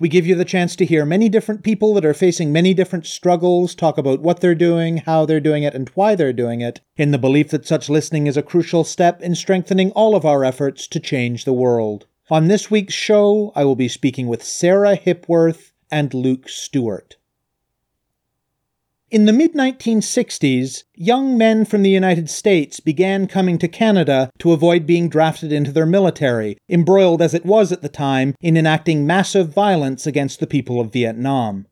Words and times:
We 0.00 0.08
give 0.08 0.28
you 0.28 0.36
the 0.36 0.44
chance 0.44 0.76
to 0.76 0.86
hear 0.86 1.04
many 1.04 1.28
different 1.28 1.64
people 1.64 1.92
that 1.94 2.04
are 2.04 2.14
facing 2.14 2.52
many 2.52 2.72
different 2.72 3.04
struggles, 3.04 3.74
talk 3.74 3.98
about 3.98 4.20
what 4.20 4.40
they're 4.40 4.54
doing, 4.54 4.98
how 4.98 5.26
they're 5.26 5.40
doing 5.40 5.64
it, 5.64 5.74
and 5.74 5.88
why 5.90 6.14
they're 6.14 6.32
doing 6.32 6.60
it, 6.60 6.80
in 6.96 7.10
the 7.10 7.18
belief 7.18 7.50
that 7.50 7.66
such 7.66 7.88
listening 7.88 8.28
is 8.28 8.36
a 8.36 8.42
crucial 8.42 8.84
step 8.84 9.20
in 9.20 9.34
strengthening 9.34 9.90
all 9.92 10.14
of 10.14 10.24
our 10.24 10.44
efforts 10.44 10.86
to 10.86 11.00
change 11.00 11.44
the 11.44 11.52
world. 11.52 12.06
On 12.30 12.46
this 12.46 12.70
week's 12.70 12.94
show, 12.94 13.52
I 13.56 13.64
will 13.64 13.74
be 13.74 13.88
speaking 13.88 14.28
with 14.28 14.44
Sarah 14.44 14.96
Hipworth 14.96 15.72
and 15.90 16.14
Luke 16.14 16.48
Stewart. 16.48 17.16
In 19.10 19.24
the 19.24 19.32
mid 19.32 19.54
1960s, 19.54 20.84
young 20.94 21.38
men 21.38 21.64
from 21.64 21.80
the 21.80 21.88
United 21.88 22.28
States 22.28 22.78
began 22.78 23.26
coming 23.26 23.56
to 23.56 23.66
Canada 23.66 24.30
to 24.38 24.52
avoid 24.52 24.84
being 24.84 25.08
drafted 25.08 25.50
into 25.50 25.72
their 25.72 25.86
military, 25.86 26.58
embroiled 26.68 27.22
as 27.22 27.32
it 27.32 27.46
was 27.46 27.72
at 27.72 27.80
the 27.80 27.88
time 27.88 28.34
in 28.42 28.54
enacting 28.54 29.06
massive 29.06 29.48
violence 29.48 30.06
against 30.06 30.40
the 30.40 30.46
people 30.46 30.78
of 30.78 30.92
Vietnam. 30.92 31.66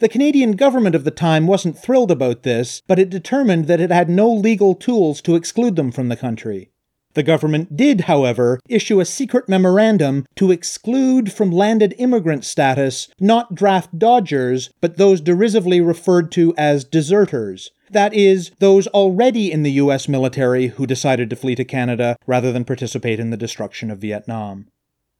The 0.00 0.08
Canadian 0.08 0.52
government 0.52 0.96
of 0.96 1.04
the 1.04 1.12
time 1.12 1.46
wasn't 1.46 1.78
thrilled 1.78 2.10
about 2.10 2.42
this, 2.42 2.82
but 2.88 2.98
it 2.98 3.10
determined 3.10 3.68
that 3.68 3.80
it 3.80 3.92
had 3.92 4.10
no 4.10 4.28
legal 4.32 4.74
tools 4.74 5.22
to 5.22 5.36
exclude 5.36 5.76
them 5.76 5.92
from 5.92 6.08
the 6.08 6.16
country. 6.16 6.71
The 7.14 7.22
government 7.22 7.76
did, 7.76 8.02
however, 8.02 8.58
issue 8.68 9.00
a 9.00 9.04
secret 9.04 9.48
memorandum 9.48 10.26
to 10.36 10.50
exclude 10.50 11.32
from 11.32 11.50
landed 11.50 11.94
immigrant 11.98 12.44
status 12.44 13.08
not 13.20 13.54
draft 13.54 13.98
dodgers, 13.98 14.70
but 14.80 14.96
those 14.96 15.20
derisively 15.20 15.80
referred 15.80 16.32
to 16.32 16.54
as 16.56 16.84
deserters. 16.84 17.70
That 17.90 18.14
is, 18.14 18.50
those 18.58 18.86
already 18.88 19.52
in 19.52 19.62
the 19.62 19.72
US 19.72 20.08
military 20.08 20.68
who 20.68 20.86
decided 20.86 21.28
to 21.30 21.36
flee 21.36 21.54
to 21.56 21.64
Canada 21.64 22.16
rather 22.26 22.50
than 22.50 22.64
participate 22.64 23.20
in 23.20 23.28
the 23.28 23.36
destruction 23.36 23.90
of 23.90 23.98
Vietnam. 23.98 24.68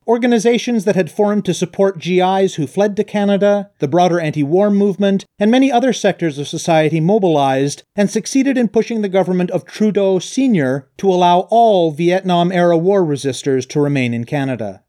Organizations 0.06 0.84
that 0.84 0.96
had 0.96 1.12
formed 1.12 1.44
to 1.44 1.54
support 1.54 2.00
GIs 2.00 2.56
who 2.56 2.66
fled 2.66 2.96
to 2.96 3.04
Canada, 3.04 3.70
the 3.78 3.86
broader 3.86 4.18
anti 4.18 4.42
war 4.42 4.68
movement, 4.68 5.24
and 5.38 5.48
many 5.48 5.70
other 5.70 5.92
sectors 5.92 6.38
of 6.38 6.48
society 6.48 6.98
mobilized 6.98 7.84
and 7.94 8.10
succeeded 8.10 8.58
in 8.58 8.66
pushing 8.66 9.02
the 9.02 9.08
government 9.08 9.52
of 9.52 9.64
Trudeau 9.64 10.18
Sr. 10.18 10.88
to 10.96 11.08
allow 11.08 11.40
all 11.50 11.92
Vietnam 11.92 12.50
era 12.50 12.76
war 12.76 13.04
resistors 13.04 13.68
to 13.68 13.80
remain 13.80 14.12
in 14.12 14.24
Canada. 14.24 14.82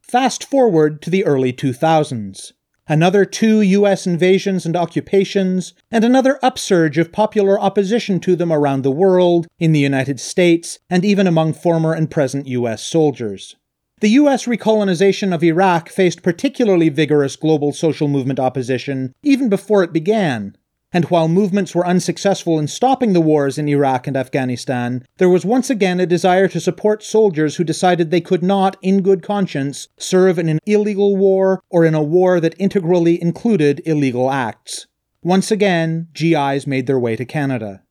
Fast 0.00 0.42
forward 0.42 1.02
to 1.02 1.10
the 1.10 1.26
early 1.26 1.52
2000s. 1.52 2.52
Another 2.90 3.26
two 3.26 3.60
US 3.60 4.06
invasions 4.06 4.64
and 4.64 4.74
occupations, 4.74 5.74
and 5.90 6.02
another 6.02 6.38
upsurge 6.42 6.96
of 6.96 7.12
popular 7.12 7.60
opposition 7.60 8.18
to 8.20 8.34
them 8.34 8.50
around 8.50 8.80
the 8.80 8.90
world, 8.90 9.46
in 9.58 9.72
the 9.72 9.80
United 9.80 10.18
States, 10.18 10.78
and 10.88 11.04
even 11.04 11.26
among 11.26 11.52
former 11.52 11.92
and 11.92 12.10
present 12.10 12.46
US 12.46 12.82
soldiers. 12.82 13.56
The 14.00 14.10
US 14.10 14.46
recolonization 14.46 15.34
of 15.34 15.42
Iraq 15.42 15.88
faced 15.88 16.22
particularly 16.22 16.88
vigorous 16.88 17.34
global 17.34 17.72
social 17.72 18.06
movement 18.06 18.38
opposition 18.38 19.12
even 19.24 19.48
before 19.48 19.82
it 19.82 19.92
began. 19.92 20.56
And 20.92 21.06
while 21.06 21.26
movements 21.26 21.74
were 21.74 21.86
unsuccessful 21.86 22.60
in 22.60 22.68
stopping 22.68 23.12
the 23.12 23.20
wars 23.20 23.58
in 23.58 23.68
Iraq 23.68 24.06
and 24.06 24.16
Afghanistan, 24.16 25.04
there 25.18 25.28
was 25.28 25.44
once 25.44 25.68
again 25.68 25.98
a 25.98 26.06
desire 26.06 26.46
to 26.48 26.60
support 26.60 27.02
soldiers 27.02 27.56
who 27.56 27.64
decided 27.64 28.10
they 28.10 28.20
could 28.20 28.42
not, 28.42 28.76
in 28.82 29.02
good 29.02 29.22
conscience, 29.22 29.88
serve 29.98 30.38
in 30.38 30.48
an 30.48 30.60
illegal 30.64 31.16
war 31.16 31.60
or 31.68 31.84
in 31.84 31.94
a 31.94 32.02
war 32.02 32.38
that 32.38 32.54
integrally 32.58 33.20
included 33.20 33.82
illegal 33.84 34.30
acts. 34.30 34.86
Once 35.24 35.50
again, 35.50 36.06
GIs 36.14 36.66
made 36.68 36.86
their 36.86 37.00
way 37.00 37.16
to 37.16 37.24
Canada. 37.24 37.82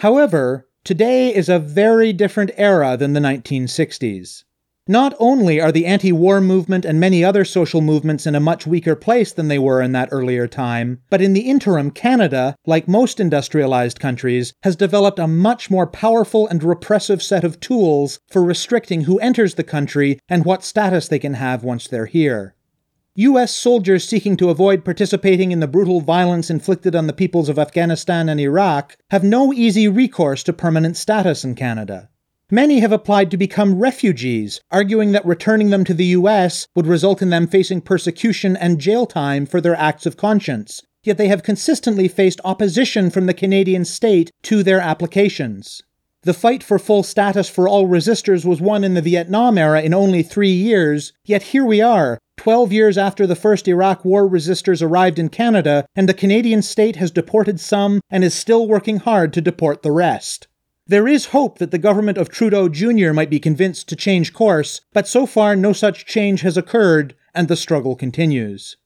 However, 0.00 0.68
today 0.84 1.34
is 1.34 1.48
a 1.48 1.58
very 1.58 2.12
different 2.12 2.50
era 2.56 2.96
than 2.96 3.14
the 3.14 3.20
1960s. 3.20 4.44
Not 4.90 5.14
only 5.18 5.60
are 5.60 5.70
the 5.70 5.84
anti 5.84 6.12
war 6.12 6.40
movement 6.40 6.86
and 6.86 6.98
many 6.98 7.22
other 7.22 7.44
social 7.44 7.82
movements 7.82 8.26
in 8.26 8.34
a 8.34 8.40
much 8.40 8.66
weaker 8.66 8.96
place 8.96 9.34
than 9.34 9.48
they 9.48 9.58
were 9.58 9.82
in 9.82 9.92
that 9.92 10.08
earlier 10.10 10.48
time, 10.48 11.02
but 11.10 11.20
in 11.20 11.34
the 11.34 11.42
interim, 11.42 11.90
Canada, 11.90 12.56
like 12.66 12.88
most 12.88 13.20
industrialized 13.20 14.00
countries, 14.00 14.54
has 14.62 14.76
developed 14.76 15.18
a 15.18 15.26
much 15.26 15.70
more 15.70 15.86
powerful 15.86 16.48
and 16.48 16.64
repressive 16.64 17.22
set 17.22 17.44
of 17.44 17.60
tools 17.60 18.18
for 18.30 18.42
restricting 18.42 19.02
who 19.02 19.18
enters 19.18 19.56
the 19.56 19.62
country 19.62 20.18
and 20.26 20.46
what 20.46 20.64
status 20.64 21.06
they 21.06 21.18
can 21.18 21.34
have 21.34 21.62
once 21.62 21.86
they're 21.86 22.06
here. 22.06 22.54
U.S. 23.14 23.54
soldiers 23.54 24.08
seeking 24.08 24.38
to 24.38 24.48
avoid 24.48 24.86
participating 24.86 25.52
in 25.52 25.60
the 25.60 25.68
brutal 25.68 26.00
violence 26.00 26.48
inflicted 26.48 26.96
on 26.96 27.06
the 27.06 27.12
peoples 27.12 27.50
of 27.50 27.58
Afghanistan 27.58 28.30
and 28.30 28.40
Iraq 28.40 28.96
have 29.10 29.22
no 29.22 29.52
easy 29.52 29.86
recourse 29.86 30.42
to 30.44 30.54
permanent 30.54 30.96
status 30.96 31.44
in 31.44 31.54
Canada. 31.54 32.08
Many 32.50 32.80
have 32.80 32.92
applied 32.92 33.30
to 33.30 33.36
become 33.36 33.78
refugees, 33.78 34.62
arguing 34.70 35.12
that 35.12 35.26
returning 35.26 35.68
them 35.68 35.84
to 35.84 35.92
the 35.92 36.16
US 36.16 36.66
would 36.74 36.86
result 36.86 37.20
in 37.20 37.28
them 37.28 37.46
facing 37.46 37.82
persecution 37.82 38.56
and 38.56 38.80
jail 38.80 39.04
time 39.04 39.44
for 39.44 39.60
their 39.60 39.76
acts 39.76 40.06
of 40.06 40.16
conscience. 40.16 40.80
Yet 41.04 41.18
they 41.18 41.28
have 41.28 41.42
consistently 41.42 42.08
faced 42.08 42.40
opposition 42.46 43.10
from 43.10 43.26
the 43.26 43.34
Canadian 43.34 43.84
state 43.84 44.30
to 44.44 44.62
their 44.62 44.80
applications. 44.80 45.82
The 46.22 46.32
fight 46.32 46.62
for 46.62 46.78
full 46.78 47.02
status 47.02 47.50
for 47.50 47.68
all 47.68 47.86
resistors 47.86 48.46
was 48.46 48.62
won 48.62 48.82
in 48.82 48.94
the 48.94 49.02
Vietnam 49.02 49.58
era 49.58 49.82
in 49.82 49.92
only 49.92 50.22
three 50.22 50.52
years, 50.52 51.12
yet 51.26 51.42
here 51.42 51.66
we 51.66 51.82
are, 51.82 52.18
12 52.38 52.72
years 52.72 52.96
after 52.96 53.26
the 53.26 53.36
first 53.36 53.68
Iraq 53.68 54.06
War 54.06 54.26
resistors 54.26 54.82
arrived 54.82 55.18
in 55.18 55.28
Canada, 55.28 55.84
and 55.94 56.08
the 56.08 56.14
Canadian 56.14 56.62
state 56.62 56.96
has 56.96 57.10
deported 57.10 57.60
some 57.60 58.00
and 58.10 58.24
is 58.24 58.34
still 58.34 58.66
working 58.66 59.00
hard 59.00 59.34
to 59.34 59.42
deport 59.42 59.82
the 59.82 59.92
rest. 59.92 60.47
There 60.88 61.06
is 61.06 61.26
hope 61.26 61.58
that 61.58 61.70
the 61.70 61.76
government 61.76 62.16
of 62.16 62.30
Trudeau 62.30 62.70
Jr. 62.70 63.12
might 63.12 63.28
be 63.28 63.38
convinced 63.38 63.90
to 63.90 63.96
change 63.96 64.32
course, 64.32 64.80
but 64.94 65.06
so 65.06 65.26
far 65.26 65.54
no 65.54 65.74
such 65.74 66.06
change 66.06 66.40
has 66.40 66.56
occurred, 66.56 67.14
and 67.34 67.46
the 67.46 67.56
struggle 67.56 67.94
continues. 67.94 68.78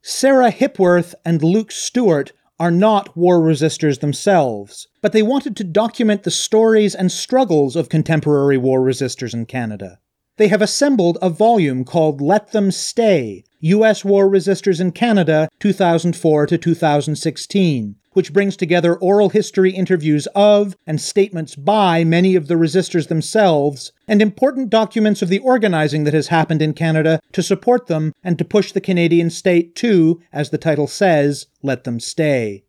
Sarah 0.00 0.50
Hipworth 0.50 1.14
and 1.22 1.42
Luke 1.42 1.70
Stewart 1.70 2.32
are 2.58 2.70
not 2.70 3.14
war 3.14 3.40
resistors 3.40 4.00
themselves, 4.00 4.88
but 5.02 5.12
they 5.12 5.22
wanted 5.22 5.54
to 5.56 5.64
document 5.64 6.22
the 6.22 6.30
stories 6.30 6.94
and 6.94 7.12
struggles 7.12 7.76
of 7.76 7.90
contemporary 7.90 8.56
war 8.56 8.80
resistors 8.80 9.34
in 9.34 9.44
Canada. 9.44 9.98
They 10.36 10.48
have 10.48 10.62
assembled 10.62 11.18
a 11.20 11.28
volume 11.28 11.84
called 11.84 12.22
Let 12.22 12.52
Them 12.52 12.70
Stay 12.70 13.44
U.S. 13.60 14.04
War 14.04 14.28
Resistors 14.28 14.80
in 14.80 14.92
Canada 14.92 15.48
2004 15.60 16.46
to 16.46 16.58
2016, 16.58 17.96
which 18.14 18.32
brings 18.32 18.56
together 18.56 18.96
oral 18.96 19.28
history 19.28 19.70
interviews 19.70 20.26
of 20.34 20.76
and 20.86 21.00
statements 21.00 21.54
by 21.54 22.02
many 22.02 22.34
of 22.34 22.48
the 22.48 22.54
resistors 22.54 23.08
themselves, 23.08 23.92
and 24.08 24.22
important 24.22 24.70
documents 24.70 25.20
of 25.22 25.28
the 25.28 25.38
organizing 25.40 26.04
that 26.04 26.14
has 26.14 26.28
happened 26.28 26.62
in 26.62 26.72
Canada 26.72 27.20
to 27.32 27.42
support 27.42 27.86
them 27.86 28.12
and 28.24 28.38
to 28.38 28.44
push 28.44 28.72
the 28.72 28.80
Canadian 28.80 29.28
state 29.30 29.74
to, 29.76 30.20
as 30.32 30.50
the 30.50 30.58
title 30.58 30.86
says, 30.86 31.46
let 31.62 31.84
them 31.84 32.00
stay. 32.00 32.64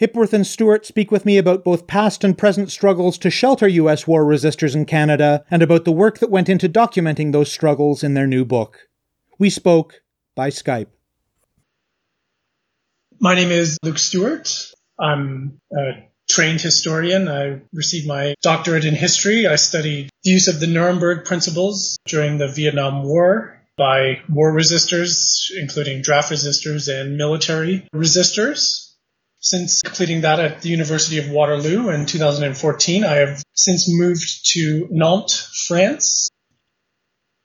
Hipworth 0.00 0.32
and 0.32 0.46
Stewart 0.46 0.86
speak 0.86 1.10
with 1.10 1.26
me 1.26 1.38
about 1.38 1.64
both 1.64 1.88
past 1.88 2.22
and 2.22 2.38
present 2.38 2.70
struggles 2.70 3.18
to 3.18 3.30
shelter 3.30 3.66
U.S. 3.66 4.06
war 4.06 4.24
resistors 4.24 4.76
in 4.76 4.84
Canada 4.84 5.44
and 5.50 5.60
about 5.60 5.84
the 5.84 5.92
work 5.92 6.20
that 6.20 6.30
went 6.30 6.48
into 6.48 6.68
documenting 6.68 7.32
those 7.32 7.50
struggles 7.50 8.04
in 8.04 8.14
their 8.14 8.28
new 8.28 8.44
book. 8.44 8.88
We 9.40 9.50
spoke 9.50 10.02
by 10.36 10.50
Skype. 10.50 10.86
My 13.20 13.34
name 13.34 13.50
is 13.50 13.78
Luke 13.82 13.98
Stewart. 13.98 14.48
I'm 14.98 15.60
a 15.76 16.04
trained 16.28 16.60
historian. 16.60 17.28
I 17.28 17.62
received 17.72 18.06
my 18.06 18.34
doctorate 18.42 18.84
in 18.84 18.94
history. 18.94 19.46
I 19.46 19.56
studied 19.56 20.10
the 20.22 20.30
use 20.30 20.46
of 20.46 20.60
the 20.60 20.68
Nuremberg 20.68 21.24
principles 21.24 21.98
during 22.06 22.38
the 22.38 22.46
Vietnam 22.46 23.02
War 23.02 23.60
by 23.76 24.20
war 24.28 24.52
resistors, 24.52 25.50
including 25.58 26.02
draft 26.02 26.30
resistors 26.30 26.88
and 26.88 27.16
military 27.16 27.88
resistors. 27.92 28.92
Since 29.40 29.82
completing 29.82 30.20
that 30.20 30.38
at 30.38 30.62
the 30.62 30.68
University 30.68 31.18
of 31.18 31.28
Waterloo 31.28 31.90
in 31.90 32.06
2014, 32.06 33.04
I 33.04 33.14
have 33.16 33.42
since 33.52 33.88
moved 33.88 34.52
to 34.52 34.86
Nantes, 34.90 35.64
France, 35.66 36.28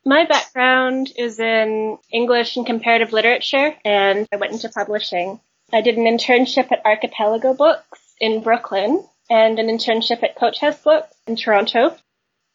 my 0.05 0.25
background 0.25 1.13
is 1.15 1.39
in 1.39 1.97
English 2.11 2.57
and 2.57 2.65
comparative 2.65 3.13
literature, 3.13 3.73
and 3.85 4.27
I 4.33 4.35
went 4.35 4.51
into 4.51 4.67
publishing. 4.67 5.39
I 5.73 5.81
did 5.81 5.97
an 5.97 6.05
internship 6.05 6.71
at 6.71 6.85
Archipelago 6.85 7.55
Books 7.55 7.99
in 8.21 8.43
Brooklyn 8.43 9.03
and 9.27 9.57
an 9.57 9.67
internship 9.67 10.21
at 10.21 10.35
Coach 10.35 10.59
House 10.59 10.79
Books 10.79 11.11
in 11.25 11.35
Toronto. 11.35 11.97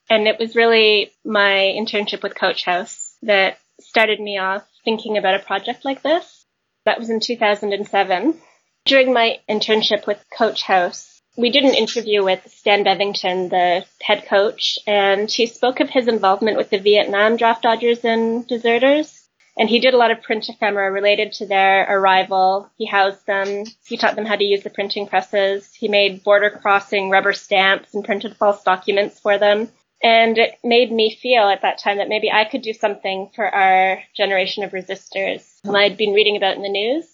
And 0.09 0.29
it 0.29 0.39
was 0.39 0.55
really 0.55 1.11
my 1.25 1.75
internship 1.77 2.23
with 2.23 2.39
Coach 2.39 2.65
House 2.65 3.17
that 3.23 3.59
started 3.81 4.21
me 4.21 4.39
off 4.39 4.65
thinking 4.85 5.19
about 5.19 5.35
a 5.35 5.45
project 5.45 5.85
like 5.85 6.03
this. 6.03 6.47
That 6.85 7.01
was 7.01 7.11
in 7.11 7.19
2007. 7.19 8.41
During 8.85 9.13
my 9.13 9.41
internship 9.51 10.07
with 10.07 10.25
Coach 10.37 10.63
House, 10.63 11.21
we 11.37 11.51
did 11.51 11.65
an 11.65 11.75
interview 11.75 12.25
with 12.25 12.49
Stan 12.49 12.85
Bevington, 12.85 13.51
the 13.51 13.85
head 14.01 14.27
coach, 14.27 14.79
and 14.87 15.31
he 15.31 15.47
spoke 15.47 15.81
of 15.81 15.91
his 15.91 16.07
involvement 16.07 16.57
with 16.57 16.71
the 16.71 16.79
Vietnam 16.79 17.37
draft 17.37 17.63
dodgers 17.63 18.05
and 18.05 18.47
deserters. 18.47 19.18
And 19.59 19.69
he 19.69 19.81
did 19.81 19.93
a 19.93 19.97
lot 19.97 20.13
of 20.13 20.23
print 20.23 20.49
ephemera 20.49 20.91
related 20.93 21.33
to 21.33 21.47
their 21.47 21.85
arrival. 21.91 22.71
He 22.79 22.87
housed 22.87 23.27
them. 23.27 23.65
He 23.85 23.97
taught 23.97 24.15
them 24.15 24.25
how 24.25 24.37
to 24.37 24.45
use 24.45 24.63
the 24.63 24.71
printing 24.71 25.09
presses. 25.09 25.75
He 25.75 25.89
made 25.89 26.23
border 26.23 26.49
crossing 26.49 27.11
rubber 27.11 27.33
stamps 27.33 27.93
and 27.93 28.05
printed 28.05 28.37
false 28.37 28.63
documents 28.63 29.19
for 29.19 29.37
them. 29.37 29.69
And 30.01 30.39
it 30.39 30.59
made 30.63 30.93
me 30.93 31.19
feel 31.21 31.43
at 31.49 31.63
that 31.63 31.79
time 31.79 31.99
that 31.99 32.09
maybe 32.09 32.31
I 32.31 32.45
could 32.45 32.63
do 32.63 32.73
something 32.73 33.31
for 33.35 33.45
our 33.45 34.01
generation 34.17 34.63
of 34.63 34.71
resistors 34.71 35.59
whom 35.65 35.75
I'd 35.75 35.97
been 35.97 36.13
reading 36.13 36.37
about 36.37 36.55
in 36.55 36.63
the 36.63 36.69
news. 36.69 37.05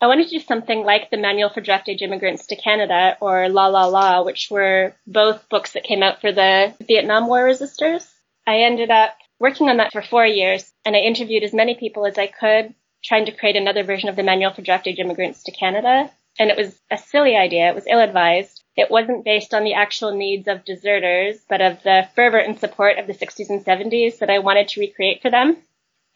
I 0.00 0.06
wanted 0.06 0.28
to 0.28 0.38
do 0.38 0.44
something 0.44 0.84
like 0.84 1.10
the 1.10 1.16
Manual 1.16 1.48
for 1.48 1.62
Draft 1.62 1.88
Age 1.88 2.02
Immigrants 2.02 2.48
to 2.48 2.56
Canada 2.56 3.16
or 3.22 3.48
La 3.48 3.68
La 3.68 3.86
La, 3.86 4.22
which 4.22 4.48
were 4.50 4.94
both 5.06 5.48
books 5.48 5.72
that 5.72 5.84
came 5.84 6.02
out 6.02 6.20
for 6.20 6.32
the 6.32 6.74
Vietnam 6.86 7.26
War 7.28 7.44
resistors. 7.44 8.06
I 8.46 8.58
ended 8.58 8.90
up 8.90 9.16
working 9.44 9.68
on 9.68 9.76
that 9.76 9.92
for 9.92 10.00
four 10.00 10.24
years 10.24 10.72
and 10.86 10.96
I 10.96 11.00
interviewed 11.00 11.42
as 11.42 11.52
many 11.52 11.74
people 11.74 12.06
as 12.06 12.16
I 12.16 12.28
could 12.28 12.74
trying 13.04 13.26
to 13.26 13.32
create 13.32 13.56
another 13.56 13.84
version 13.84 14.08
of 14.08 14.16
the 14.16 14.22
Manual 14.22 14.54
for 14.54 14.62
Draft 14.62 14.86
Age 14.86 14.98
Immigrants 14.98 15.42
to 15.42 15.52
Canada. 15.52 16.10
And 16.38 16.48
it 16.48 16.56
was 16.56 16.80
a 16.90 16.96
silly 16.96 17.36
idea. 17.36 17.68
It 17.68 17.74
was 17.74 17.86
ill 17.86 18.00
advised. 18.00 18.64
It 18.74 18.90
wasn't 18.90 19.26
based 19.26 19.52
on 19.52 19.62
the 19.62 19.74
actual 19.74 20.16
needs 20.16 20.48
of 20.48 20.64
deserters, 20.64 21.36
but 21.46 21.60
of 21.60 21.82
the 21.82 22.08
fervor 22.16 22.38
and 22.38 22.58
support 22.58 22.98
of 22.98 23.06
the 23.06 23.12
60s 23.12 23.50
and 23.50 23.62
70s 23.62 24.20
that 24.20 24.30
I 24.30 24.38
wanted 24.38 24.68
to 24.68 24.80
recreate 24.80 25.20
for 25.20 25.30
them. 25.30 25.58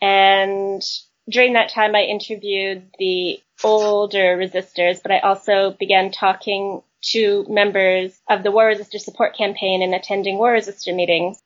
And 0.00 0.82
during 1.28 1.52
that 1.52 1.68
time, 1.68 1.94
I 1.94 2.04
interviewed 2.04 2.84
the 2.98 3.42
older 3.62 4.38
resistors, 4.38 5.02
but 5.02 5.12
I 5.12 5.18
also 5.18 5.76
began 5.78 6.12
talking 6.12 6.82
to 7.12 7.44
members 7.46 8.18
of 8.30 8.42
the 8.42 8.50
War 8.50 8.72
Resistor 8.72 8.98
Support 8.98 9.36
Campaign 9.36 9.82
and 9.82 9.94
attending 9.94 10.38
War 10.38 10.54
Resistor 10.54 10.94
meetings. 10.94 11.42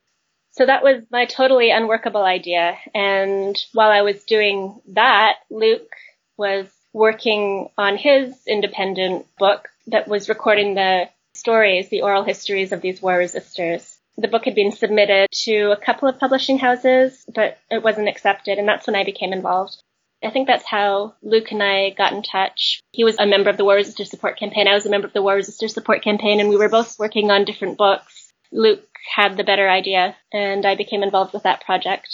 So 0.53 0.67
that 0.67 0.83
was 0.83 1.05
my 1.11 1.25
totally 1.25 1.71
unworkable 1.71 2.23
idea. 2.23 2.77
And 2.95 3.57
while 3.73 3.91
I 3.91 4.03
was 4.03 4.23
doing 4.25 4.81
that, 4.89 5.37
Luke 5.51 5.91
was 6.37 6.67
working 6.93 7.71
on 7.79 7.97
his 7.97 8.35
independent 8.47 9.27
book 9.39 9.69
that 9.87 10.09
was 10.09 10.29
recording 10.29 10.75
the 10.75 11.09
stories, 11.35 11.89
the 11.89 12.03
oral 12.03 12.23
histories 12.23 12.73
of 12.73 12.83
these 12.83 13.01
war 13.01 13.19
resistors. 13.19 13.97
The 14.19 14.29
book 14.29 14.45
had 14.45 14.55
been 14.55 14.73
submitted 14.73 15.31
to 15.45 15.73
a 15.73 15.77
couple 15.77 16.07
of 16.07 16.19
publishing 16.19 16.59
houses, 16.59 17.25
but 17.35 17.59
it 17.71 17.83
wasn't 17.83 18.09
accepted, 18.09 18.59
and 18.59 18.69
that's 18.69 18.87
when 18.87 18.97
I 18.97 19.05
became 19.05 19.33
involved. 19.33 19.83
I 20.23 20.31
think 20.31 20.47
that's 20.47 20.67
how 20.67 21.15
Luke 21.23 21.51
and 21.51 21.63
I 21.63 21.91
got 21.91 22.13
in 22.13 22.23
touch. 22.23 22.81
He 22.93 23.05
was 23.05 23.17
a 23.19 23.27
member 23.27 23.51
of 23.51 23.57
the 23.57 23.65
War 23.65 23.77
Resistor 23.77 24.07
Support 24.07 24.39
Campaign. 24.39 24.69
I 24.69 24.75
was 24.75 24.87
a 24.87 24.91
member 24.91 25.07
of 25.07 25.15
the 25.15 25.23
War 25.23 25.37
Resistor 25.37 25.69
Support 25.69 26.03
Campaign, 26.03 26.41
and 26.41 26.49
we 26.49 26.57
were 26.57 26.69
both 26.69 26.99
working 26.99 27.31
on 27.31 27.45
different 27.45 27.79
books. 27.79 28.12
Luke 28.53 28.85
had 29.15 29.37
the 29.37 29.45
better 29.45 29.69
idea, 29.69 30.17
and 30.33 30.65
I 30.65 30.77
became 30.77 31.03
involved 31.03 31.33
with 31.33 31.43
that 31.43 31.65
project. 31.65 32.09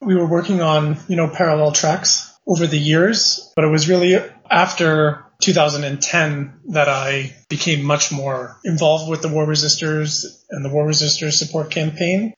We 0.00 0.14
were 0.14 0.28
working 0.28 0.60
on, 0.60 0.98
you 1.08 1.16
know, 1.16 1.28
parallel 1.28 1.72
tracks 1.72 2.32
over 2.46 2.66
the 2.66 2.78
years, 2.78 3.52
but 3.56 3.64
it 3.64 3.70
was 3.70 3.88
really 3.88 4.16
after 4.50 5.24
2010 5.40 6.60
that 6.68 6.88
I 6.88 7.34
became 7.48 7.82
much 7.82 8.12
more 8.12 8.56
involved 8.64 9.10
with 9.10 9.22
the 9.22 9.28
War 9.28 9.46
Resistors 9.46 10.42
and 10.50 10.64
the 10.64 10.70
War 10.70 10.86
Resistors 10.86 11.34
support 11.34 11.70
campaign. 11.70 12.34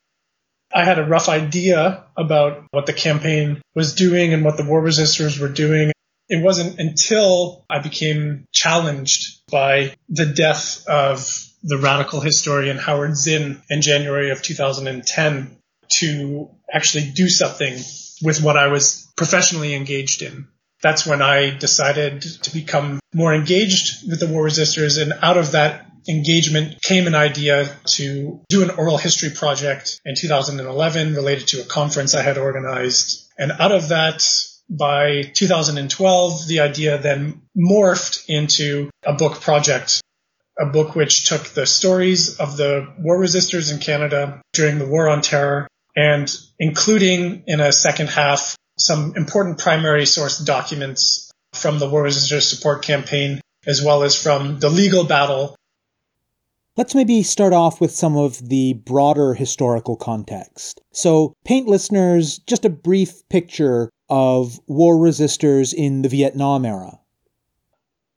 I 0.74 0.84
had 0.84 0.98
a 0.98 1.06
rough 1.06 1.28
idea 1.28 2.04
about 2.16 2.64
what 2.70 2.86
the 2.86 2.92
campaign 2.92 3.62
was 3.74 3.94
doing 3.94 4.34
and 4.34 4.44
what 4.44 4.56
the 4.56 4.64
War 4.64 4.82
Resistors 4.82 5.40
were 5.40 5.48
doing. 5.48 5.92
It 6.28 6.42
wasn't 6.42 6.78
until 6.78 7.64
I 7.70 7.78
became 7.78 8.44
challenged 8.52 9.40
by 9.50 9.94
the 10.08 10.26
death 10.26 10.86
of 10.86 11.47
the 11.62 11.78
radical 11.78 12.20
historian 12.20 12.78
Howard 12.78 13.16
Zinn 13.16 13.62
in 13.68 13.82
January 13.82 14.30
of 14.30 14.42
2010 14.42 15.56
to 15.90 16.50
actually 16.72 17.10
do 17.10 17.28
something 17.28 17.74
with 18.22 18.42
what 18.42 18.56
I 18.56 18.68
was 18.68 19.10
professionally 19.16 19.74
engaged 19.74 20.22
in 20.22 20.48
that's 20.82 21.06
when 21.06 21.22
I 21.22 21.56
decided 21.56 22.22
to 22.22 22.52
become 22.52 23.00
more 23.12 23.34
engaged 23.34 24.08
with 24.08 24.20
the 24.20 24.26
war 24.26 24.46
resistors. 24.46 25.00
And 25.00 25.12
out 25.22 25.36
of 25.36 25.52
that 25.52 25.86
engagement 26.08 26.80
came 26.82 27.06
an 27.06 27.14
idea 27.14 27.70
to 27.84 28.40
do 28.48 28.62
an 28.62 28.70
oral 28.70 28.96
history 28.96 29.30
project 29.30 30.00
in 30.04 30.14
2011 30.14 31.14
related 31.14 31.48
to 31.48 31.60
a 31.60 31.64
conference 31.64 32.14
I 32.14 32.22
had 32.22 32.38
organized. 32.38 33.28
And 33.36 33.52
out 33.52 33.72
of 33.72 33.88
that, 33.88 34.24
by 34.70 35.22
2012, 35.34 36.46
the 36.46 36.60
idea 36.60 36.98
then 36.98 37.42
morphed 37.56 38.26
into 38.28 38.90
a 39.04 39.14
book 39.14 39.40
project, 39.40 40.02
a 40.58 40.66
book 40.66 40.94
which 40.94 41.28
took 41.28 41.44
the 41.48 41.66
stories 41.66 42.36
of 42.38 42.56
the 42.56 42.88
war 42.98 43.18
resistors 43.18 43.72
in 43.72 43.78
Canada 43.78 44.40
during 44.52 44.78
the 44.78 44.86
War 44.86 45.08
on 45.08 45.22
Terror 45.22 45.68
and 45.94 46.32
including 46.58 47.42
in 47.46 47.60
a 47.60 47.72
second 47.72 48.08
half 48.08 48.56
some 48.78 49.14
important 49.16 49.58
primary 49.58 50.06
source 50.06 50.38
documents 50.38 51.30
from 51.52 51.78
the 51.78 51.88
War 51.88 52.04
Resistors 52.04 52.42
Support 52.42 52.82
Campaign, 52.82 53.40
as 53.66 53.82
well 53.82 54.02
as 54.02 54.20
from 54.20 54.60
the 54.60 54.70
legal 54.70 55.04
battle. 55.04 55.56
Let's 56.76 56.94
maybe 56.94 57.24
start 57.24 57.52
off 57.52 57.80
with 57.80 57.90
some 57.90 58.16
of 58.16 58.48
the 58.48 58.74
broader 58.74 59.34
historical 59.34 59.96
context. 59.96 60.80
So, 60.92 61.34
paint 61.44 61.66
listeners 61.66 62.38
just 62.46 62.64
a 62.64 62.70
brief 62.70 63.28
picture 63.28 63.90
of 64.08 64.60
war 64.68 64.94
resistors 64.94 65.74
in 65.74 66.02
the 66.02 66.08
Vietnam 66.08 66.64
era. 66.64 67.00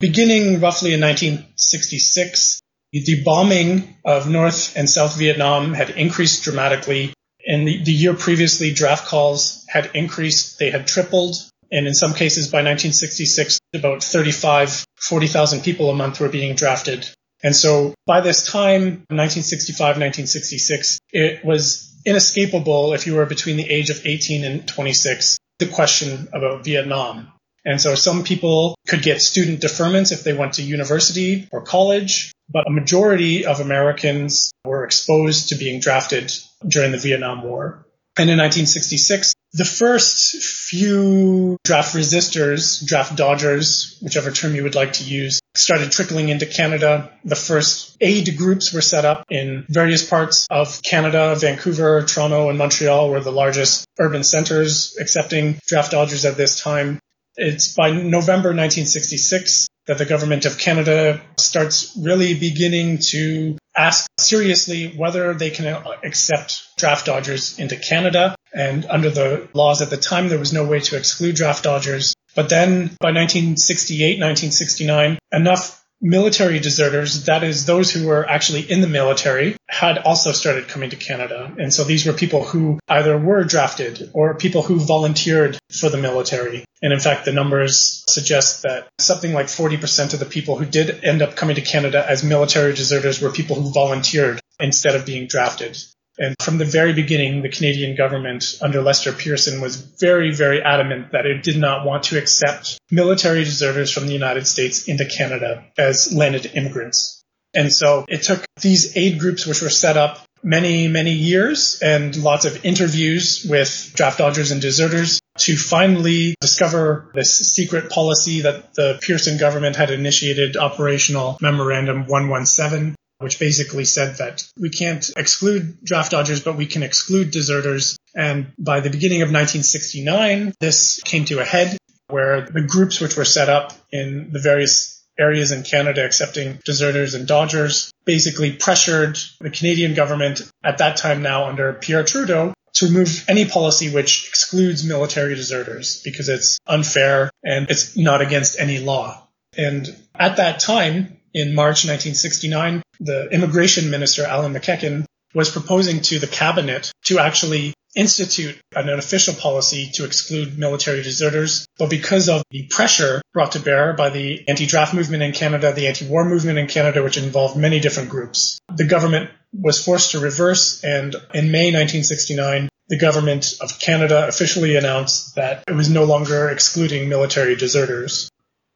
Beginning 0.02 0.60
roughly 0.60 0.94
in 0.94 1.02
1966, 1.02 2.60
the 2.92 3.24
bombing 3.24 3.96
of 4.04 4.30
North 4.30 4.76
and 4.76 4.90
South 4.90 5.18
Vietnam 5.18 5.74
had 5.74 5.92
increased 5.92 6.44
dramatically 6.44 7.14
And 7.48 7.68
the, 7.68 7.84
the 7.84 7.92
year 7.92 8.14
previously, 8.14 8.72
draft 8.72 9.08
calls 9.08 9.66
had 9.68 9.92
increased. 9.94 10.60
They 10.60 10.70
had 10.70 10.88
tripled. 10.88 11.36
And 11.72 11.88
in 11.88 11.94
some 11.94 12.14
cases, 12.14 12.48
by 12.48 12.58
1966, 12.58 13.60
about 13.74 14.04
35, 14.04 14.86
40,000 15.00 15.62
people 15.62 15.90
a 15.90 15.96
month 15.96 16.20
were 16.20 16.30
being 16.30 16.56
drafted. 16.56 17.10
And 17.44 17.56
so 17.56 17.96
by 18.06 18.22
this 18.22 18.46
time, 18.46 19.06
1965, 19.10 19.80
1966, 19.80 21.00
it 21.12 21.44
was 21.46 21.96
inescapable 22.06 22.94
if 22.94 23.08
you 23.08 23.16
were 23.16 23.26
between 23.26 23.58
the 23.58 23.70
age 23.70 23.90
of 23.90 24.06
18 24.06 24.44
and 24.44 24.68
26, 24.68 25.38
the 25.60 25.68
question 25.68 26.28
about 26.34 26.64
Vietnam. 26.64 27.32
And 27.66 27.80
so 27.80 27.96
some 27.96 28.24
people 28.24 28.76
could 28.88 29.04
get 29.04 29.22
student 29.22 29.62
deferments 29.62 30.12
if 30.12 30.24
they 30.24 30.34
went 30.34 30.54
to 30.54 30.64
university 30.64 31.48
or 31.52 31.62
college, 31.62 32.32
but 32.50 32.68
a 32.68 32.72
majority 32.72 33.46
of 33.46 33.60
Americans 33.60 34.52
were 34.66 34.84
exposed 34.84 35.50
to 35.50 35.56
being 35.56 35.80
drafted 35.80 36.32
during 36.68 36.92
the 36.92 36.98
Vietnam 36.98 37.44
War. 37.44 37.86
And 38.18 38.30
in 38.30 38.38
1966, 38.38 39.34
the 39.54 39.66
first 39.66 40.36
few 40.44 41.58
draft 41.64 41.96
resistors, 41.96 42.86
draft 42.86 43.16
dodgers, 43.16 43.98
whichever 44.02 44.32
term 44.32 44.56
you 44.56 44.64
would 44.64 44.76
like 44.76 44.94
to 44.94 45.04
use, 45.04 45.40
started 45.56 45.92
trickling 45.92 46.30
into 46.30 46.46
Canada. 46.46 47.12
The 47.26 47.36
first 47.36 47.98
aid 48.02 48.38
groups 48.38 48.74
were 48.74 48.82
set 48.82 49.06
up 49.06 49.26
in 49.30 49.66
various 49.70 50.08
parts 50.08 50.48
of 50.50 50.82
Canada. 50.84 51.36
Vancouver, 51.36 52.04
Toronto, 52.04 52.50
and 52.50 52.58
Montreal 52.58 53.10
were 53.10 53.20
the 53.20 53.32
largest 53.32 53.86
urban 54.00 54.24
centers 54.24 54.98
accepting 55.00 55.60
draft 55.68 55.92
dodgers 55.92 56.26
at 56.26 56.38
this 56.38 56.60
time. 56.60 57.00
It's 57.36 57.74
by 57.74 57.92
November 57.92 58.50
1966 58.50 59.68
that 59.88 59.98
the 59.98 60.06
government 60.06 60.46
of 60.46 60.58
Canada 60.58 61.22
starts 61.38 61.98
really 62.00 62.34
beginning 62.34 63.00
to 63.00 63.58
ask 63.76 64.08
seriously 64.20 64.94
whether 64.96 65.34
they 65.34 65.50
can 65.50 65.66
accept 66.04 66.78
draft 66.78 67.06
dodgers 67.06 67.58
into 67.58 67.76
Canada. 67.78 68.36
And 68.54 68.86
under 68.86 69.10
the 69.10 69.48
laws 69.54 69.82
at 69.82 69.90
the 69.90 69.98
time, 69.98 70.28
there 70.28 70.40
was 70.40 70.54
no 70.54 70.66
way 70.66 70.82
to 70.82 70.98
exclude 70.98 71.36
draft 71.36 71.64
dodgers. 71.64 72.14
But 72.36 72.50
then 72.50 72.96
by 73.00 73.12
1968, 73.12 74.20
1969, 74.20 75.20
enough 75.32 75.81
military 76.02 76.60
deserters, 76.60 77.26
that 77.26 77.44
is 77.44 77.66
those 77.66 77.92
who 77.92 78.08
were 78.08 78.28
actually 78.28 78.70
in 78.70 78.82
the 78.82 78.88
military, 78.88 79.56
had 79.68 80.00
also 80.00 80.32
started 80.32 80.68
coming 80.68 80.90
to 80.90 80.96
Canada. 80.96 81.54
And 81.58 81.74
so 81.74 81.84
these 81.84 82.06
were 82.06 82.14
people 82.14 82.44
who 82.44 82.80
either 82.90 83.18
were 83.18 83.44
drafted 83.44 84.10
or 84.14 84.34
people 84.34 84.64
who 84.64 84.80
volunteered 84.80 85.58
for 85.72 85.90
the 85.90 85.98
military. 85.98 86.66
And 86.82 86.92
in 86.92 87.00
fact, 87.00 87.26
the 87.26 87.32
numbers 87.32 88.04
suggest 88.08 88.64
that 88.64 88.88
something 88.98 89.34
like 89.34 89.46
40% 89.46 90.14
of 90.14 90.20
the 90.20 90.26
people 90.26 90.58
who 90.58 90.66
did 90.66 91.04
end 91.04 91.22
up 91.22 91.36
coming 91.36 91.56
to 91.56 91.62
Canada 91.62 92.04
as 92.08 92.24
military 92.24 92.74
deserters 92.74 93.22
were 93.22 93.32
people 93.32 93.56
who 93.56 93.72
volunteered 93.72 94.42
instead 94.60 94.96
of 94.96 95.06
being 95.06 95.28
drafted. 95.28 95.78
And 96.18 96.36
from 96.42 96.58
the 96.58 96.66
very 96.66 96.94
beginning, 96.94 97.42
the 97.42 97.50
Canadian 97.50 97.96
government 97.96 98.58
under 98.62 98.82
Lester 98.82 99.12
Pearson 99.12 99.62
was 99.62 99.78
very, 99.78 100.34
very 100.34 100.62
adamant 100.62 101.14
that 101.14 101.26
it 101.26 101.44
did 101.44 101.58
not 101.58 101.86
want 101.86 102.04
to 102.04 102.18
accept 102.18 102.78
military 102.92 103.44
deserters 103.44 103.92
from 103.92 104.08
the 104.08 104.14
United 104.14 104.46
States 104.46 104.88
into 104.88 105.06
Canada 105.06 105.66
as 105.78 106.12
landed 106.14 106.52
immigrants. 106.54 107.24
And 107.54 107.72
so 107.72 108.06
it 108.08 108.24
took 108.24 108.44
these 108.62 108.96
aid 108.96 109.20
groups, 109.20 109.46
which 109.46 109.62
were 109.62 109.70
set 109.70 109.98
up 109.98 110.26
many, 110.44 110.88
many 110.88 111.14
years 111.14 111.80
and 111.82 112.16
lots 112.16 112.46
of 112.46 112.66
interviews 112.66 113.46
with 113.48 113.92
draft 113.96 114.18
dodgers 114.18 114.52
and 114.52 114.62
deserters 114.62 115.20
to 115.38 115.56
finally 115.56 116.36
discover 116.42 117.12
this 117.14 117.34
secret 117.34 117.90
policy 117.90 118.42
that 118.42 118.74
the 118.74 119.00
Pearson 119.02 119.38
government 119.38 119.76
had 119.76 119.92
initiated, 119.92 120.58
Operational 120.58 121.38
Memorandum 121.42 122.06
117, 122.08 122.96
which 123.22 123.40
basically 123.40 123.86
said 123.86 124.18
that 124.18 124.44
we 124.58 124.70
can't 124.70 125.10
exclude 125.16 125.84
draft 125.84 126.12
dodgers, 126.12 126.42
but 126.42 126.58
we 126.58 126.66
can 126.66 126.84
exclude 126.84 127.32
deserters. 127.32 127.98
And 128.16 128.52
by 128.58 128.80
the 128.80 128.90
beginning 128.90 129.22
of 129.22 129.28
1969, 129.28 130.54
this 130.60 131.02
came 131.04 131.26
to 131.26 131.40
a 131.40 131.46
head 131.46 131.78
where 132.08 132.42
the 132.42 132.62
groups 132.62 133.00
which 133.00 133.16
were 133.16 133.26
set 133.26 133.50
up 133.50 133.74
in 133.92 134.32
the 134.32 134.40
various 134.40 135.04
areas 135.18 135.52
in 135.52 135.64
Canada 135.64 136.06
accepting 136.06 136.60
deserters 136.66 137.14
and 137.14 137.28
dodgers 137.28 137.92
basically 138.06 138.54
pressured 138.54 139.18
the 139.40 139.50
Canadian 139.50 139.94
government 139.94 140.42
at 140.64 140.80
that 140.80 140.98
time 140.98 141.22
now 141.22 141.48
under 141.48 141.74
Pierre 141.74 142.04
Trudeau 142.04 142.54
to 142.74 142.86
remove 142.88 143.26
any 143.28 143.46
policy 143.46 143.94
which 143.94 144.28
excludes 144.30 144.84
military 144.84 145.36
deserters 145.36 146.02
because 146.04 146.30
it's 146.30 146.58
unfair 146.66 147.30
and 147.44 147.70
it's 147.70 147.98
not 147.98 148.22
against 148.22 148.60
any 148.60 148.80
law. 148.80 149.28
And 149.58 149.94
at 150.16 150.38
that 150.38 150.60
time, 150.60 151.18
in 151.34 151.56
March 151.56 151.86
1969, 151.86 152.82
the 153.00 153.30
immigration 153.30 153.90
minister, 153.90 154.26
Alan 154.26 154.54
MacEachen, 154.54 155.06
was 155.34 155.50
proposing 155.50 156.02
to 156.02 156.20
the 156.20 156.28
cabinet 156.28 156.92
to 157.06 157.20
actually 157.20 157.74
institute 157.96 158.58
an 158.76 158.90
official 158.90 159.34
policy 159.34 159.90
to 159.94 160.06
exclude 160.06 160.58
military 160.58 161.04
deserters. 161.04 161.66
But 161.78 161.90
because 161.90 162.30
of 162.30 162.44
the 162.50 162.68
pressure 162.70 163.22
brought 163.34 163.54
to 163.54 163.60
bear 163.60 163.94
by 163.94 164.10
the 164.10 164.48
anti-draft 164.48 164.94
movement 164.94 165.24
in 165.24 165.34
Canada, 165.34 165.74
the 165.74 165.88
anti-war 165.88 166.26
movement 166.26 166.58
in 166.58 166.68
Canada, 166.68 167.04
which 167.04 167.18
involved 167.18 167.58
many 167.58 167.80
different 167.80 168.10
groups, 168.10 168.60
the 168.74 168.86
government 168.86 169.30
was 169.54 169.84
forced 169.84 170.12
to 170.12 170.20
reverse. 170.20 170.84
And 170.84 171.16
in 171.34 171.52
May 171.52 171.72
1969, 171.72 172.70
the 172.88 172.98
government 172.98 173.56
of 173.62 173.80
Canada 173.80 174.28
officially 174.28 174.76
announced 174.76 175.36
that 175.36 175.64
it 175.68 175.74
was 175.74 175.90
no 175.90 176.06
longer 176.06 176.50
excluding 176.50 177.10
military 177.10 177.56
deserters. 177.56 178.30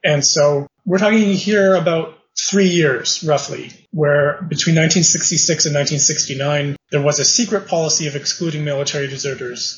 And 0.03 0.25
so 0.25 0.67
we're 0.85 0.99
talking 0.99 1.33
here 1.33 1.75
about 1.75 2.14
three 2.37 2.67
years 2.67 3.23
roughly, 3.23 3.71
where 3.91 4.33
between 4.33 4.75
1966 4.75 5.65
and 5.65 5.75
1969, 5.75 6.75
there 6.91 7.01
was 7.01 7.19
a 7.19 7.25
secret 7.25 7.67
policy 7.67 8.07
of 8.07 8.15
excluding 8.15 8.63
military 8.63 9.07
deserters. 9.07 9.77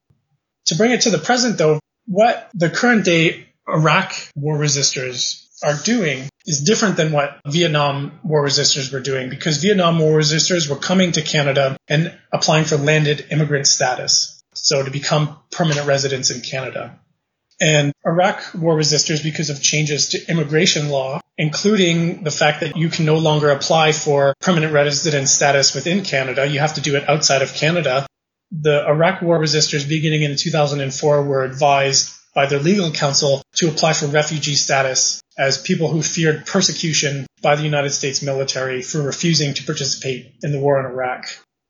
To 0.65 0.75
bring 0.75 0.91
it 0.91 1.01
to 1.01 1.09
the 1.09 1.17
present 1.17 1.57
though, 1.57 1.79
what 2.07 2.49
the 2.53 2.69
current 2.69 3.05
day 3.05 3.47
Iraq 3.67 4.13
war 4.35 4.57
resistors 4.57 5.45
are 5.63 5.75
doing 5.83 6.29
is 6.45 6.61
different 6.61 6.97
than 6.97 7.11
what 7.11 7.39
Vietnam 7.45 8.19
war 8.23 8.45
resistors 8.45 8.91
were 8.91 8.99
doing 8.99 9.29
because 9.29 9.57
Vietnam 9.57 9.99
war 9.99 10.19
resistors 10.19 10.69
were 10.69 10.77
coming 10.77 11.11
to 11.11 11.21
Canada 11.21 11.77
and 11.87 12.17
applying 12.31 12.65
for 12.65 12.77
landed 12.77 13.25
immigrant 13.31 13.67
status. 13.67 14.41
So 14.53 14.83
to 14.83 14.91
become 14.91 15.37
permanent 15.51 15.87
residents 15.87 16.31
in 16.31 16.41
Canada. 16.41 16.99
And 17.59 17.91
Iraq 18.05 18.53
war 18.53 18.77
resistors, 18.77 19.23
because 19.23 19.49
of 19.49 19.61
changes 19.61 20.09
to 20.09 20.29
immigration 20.29 20.89
law, 20.89 21.21
including 21.37 22.23
the 22.23 22.31
fact 22.31 22.61
that 22.61 22.77
you 22.77 22.89
can 22.89 23.05
no 23.05 23.17
longer 23.17 23.49
apply 23.49 23.93
for 23.93 24.35
permanent 24.41 24.73
resident 24.73 25.27
status 25.27 25.73
within 25.73 26.03
Canada. 26.03 26.45
You 26.45 26.59
have 26.59 26.75
to 26.75 26.81
do 26.81 26.95
it 26.95 27.09
outside 27.09 27.41
of 27.41 27.53
Canada. 27.53 28.05
The 28.51 28.85
Iraq 28.87 29.21
war 29.21 29.39
resistors 29.39 29.87
beginning 29.87 30.23
in 30.23 30.35
2004 30.35 31.23
were 31.23 31.43
advised 31.43 32.13
by 32.33 32.45
their 32.45 32.59
legal 32.59 32.91
counsel 32.91 33.41
to 33.55 33.67
apply 33.67 33.93
for 33.93 34.05
refugee 34.05 34.55
status 34.55 35.21
as 35.37 35.57
people 35.57 35.89
who 35.89 36.03
feared 36.03 36.45
persecution 36.45 37.25
by 37.41 37.55
the 37.55 37.63
United 37.63 37.89
States 37.89 38.21
military 38.21 38.83
for 38.83 39.01
refusing 39.01 39.55
to 39.55 39.63
participate 39.63 40.35
in 40.43 40.51
the 40.51 40.59
war 40.59 40.79
in 40.79 40.85
Iraq. 40.85 41.25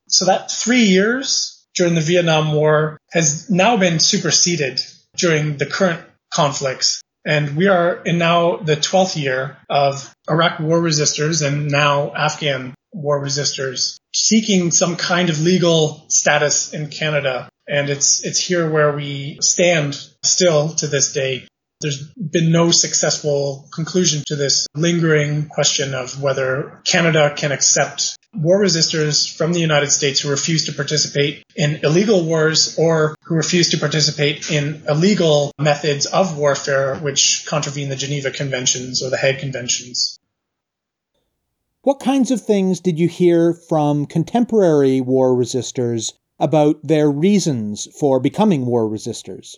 So 0.09 0.25
that 0.25 0.51
three 0.51 0.83
years 0.83 1.65
during 1.75 1.95
the 1.95 2.01
Vietnam 2.01 2.53
War 2.53 2.97
has 3.11 3.49
now 3.49 3.77
been 3.77 3.99
superseded 3.99 4.81
during 5.17 5.57
the 5.57 5.65
current 5.65 6.01
conflicts. 6.33 7.01
And 7.25 7.57
we 7.57 7.67
are 7.67 7.95
in 8.03 8.17
now 8.17 8.57
the 8.57 8.77
12th 8.77 9.21
year 9.21 9.57
of 9.69 10.13
Iraq 10.29 10.59
war 10.59 10.79
resistors 10.81 11.45
and 11.45 11.69
now 11.69 12.13
Afghan 12.15 12.73
war 12.93 13.21
resistors 13.21 13.97
seeking 14.13 14.71
some 14.71 14.95
kind 14.95 15.29
of 15.29 15.41
legal 15.41 16.05
status 16.09 16.73
in 16.73 16.89
Canada. 16.89 17.49
And 17.67 17.89
it's, 17.89 18.23
it's 18.23 18.39
here 18.39 18.69
where 18.69 18.95
we 18.95 19.39
stand 19.41 19.93
still 20.23 20.69
to 20.75 20.87
this 20.87 21.13
day. 21.13 21.47
There's 21.81 22.07
been 22.13 22.51
no 22.51 22.71
successful 22.71 23.67
conclusion 23.71 24.23
to 24.27 24.35
this 24.35 24.65
lingering 24.73 25.47
question 25.47 25.93
of 25.93 26.21
whether 26.21 26.81
Canada 26.85 27.33
can 27.35 27.51
accept 27.51 28.16
war 28.33 28.61
resistors 28.61 29.35
from 29.35 29.53
the 29.53 29.59
United 29.59 29.91
States 29.91 30.19
who 30.19 30.29
refuse 30.29 30.65
to 30.65 30.73
participate 30.73 31.43
in 31.55 31.79
illegal 31.83 32.25
wars 32.25 32.77
or 32.77 33.15
who 33.23 33.35
refuse 33.35 33.69
to 33.69 33.77
participate 33.77 34.51
in 34.51 34.83
illegal 34.87 35.51
methods 35.59 36.05
of 36.05 36.37
warfare 36.37 36.95
which 36.97 37.45
contravene 37.47 37.89
the 37.89 37.95
Geneva 37.95 38.31
Conventions 38.31 39.01
or 39.01 39.09
the 39.09 39.17
Hague 39.17 39.39
Conventions. 39.39 40.19
What 41.81 41.99
kinds 41.99 42.31
of 42.31 42.41
things 42.41 42.81
did 42.81 42.99
you 42.99 43.07
hear 43.07 43.53
from 43.53 44.05
contemporary 44.05 44.99
war 45.01 45.33
resistors 45.33 46.13
about 46.39 46.83
their 46.83 47.09
reasons 47.09 47.87
for 47.97 48.19
becoming 48.19 48.65
war 48.65 48.83
resistors? 48.89 49.55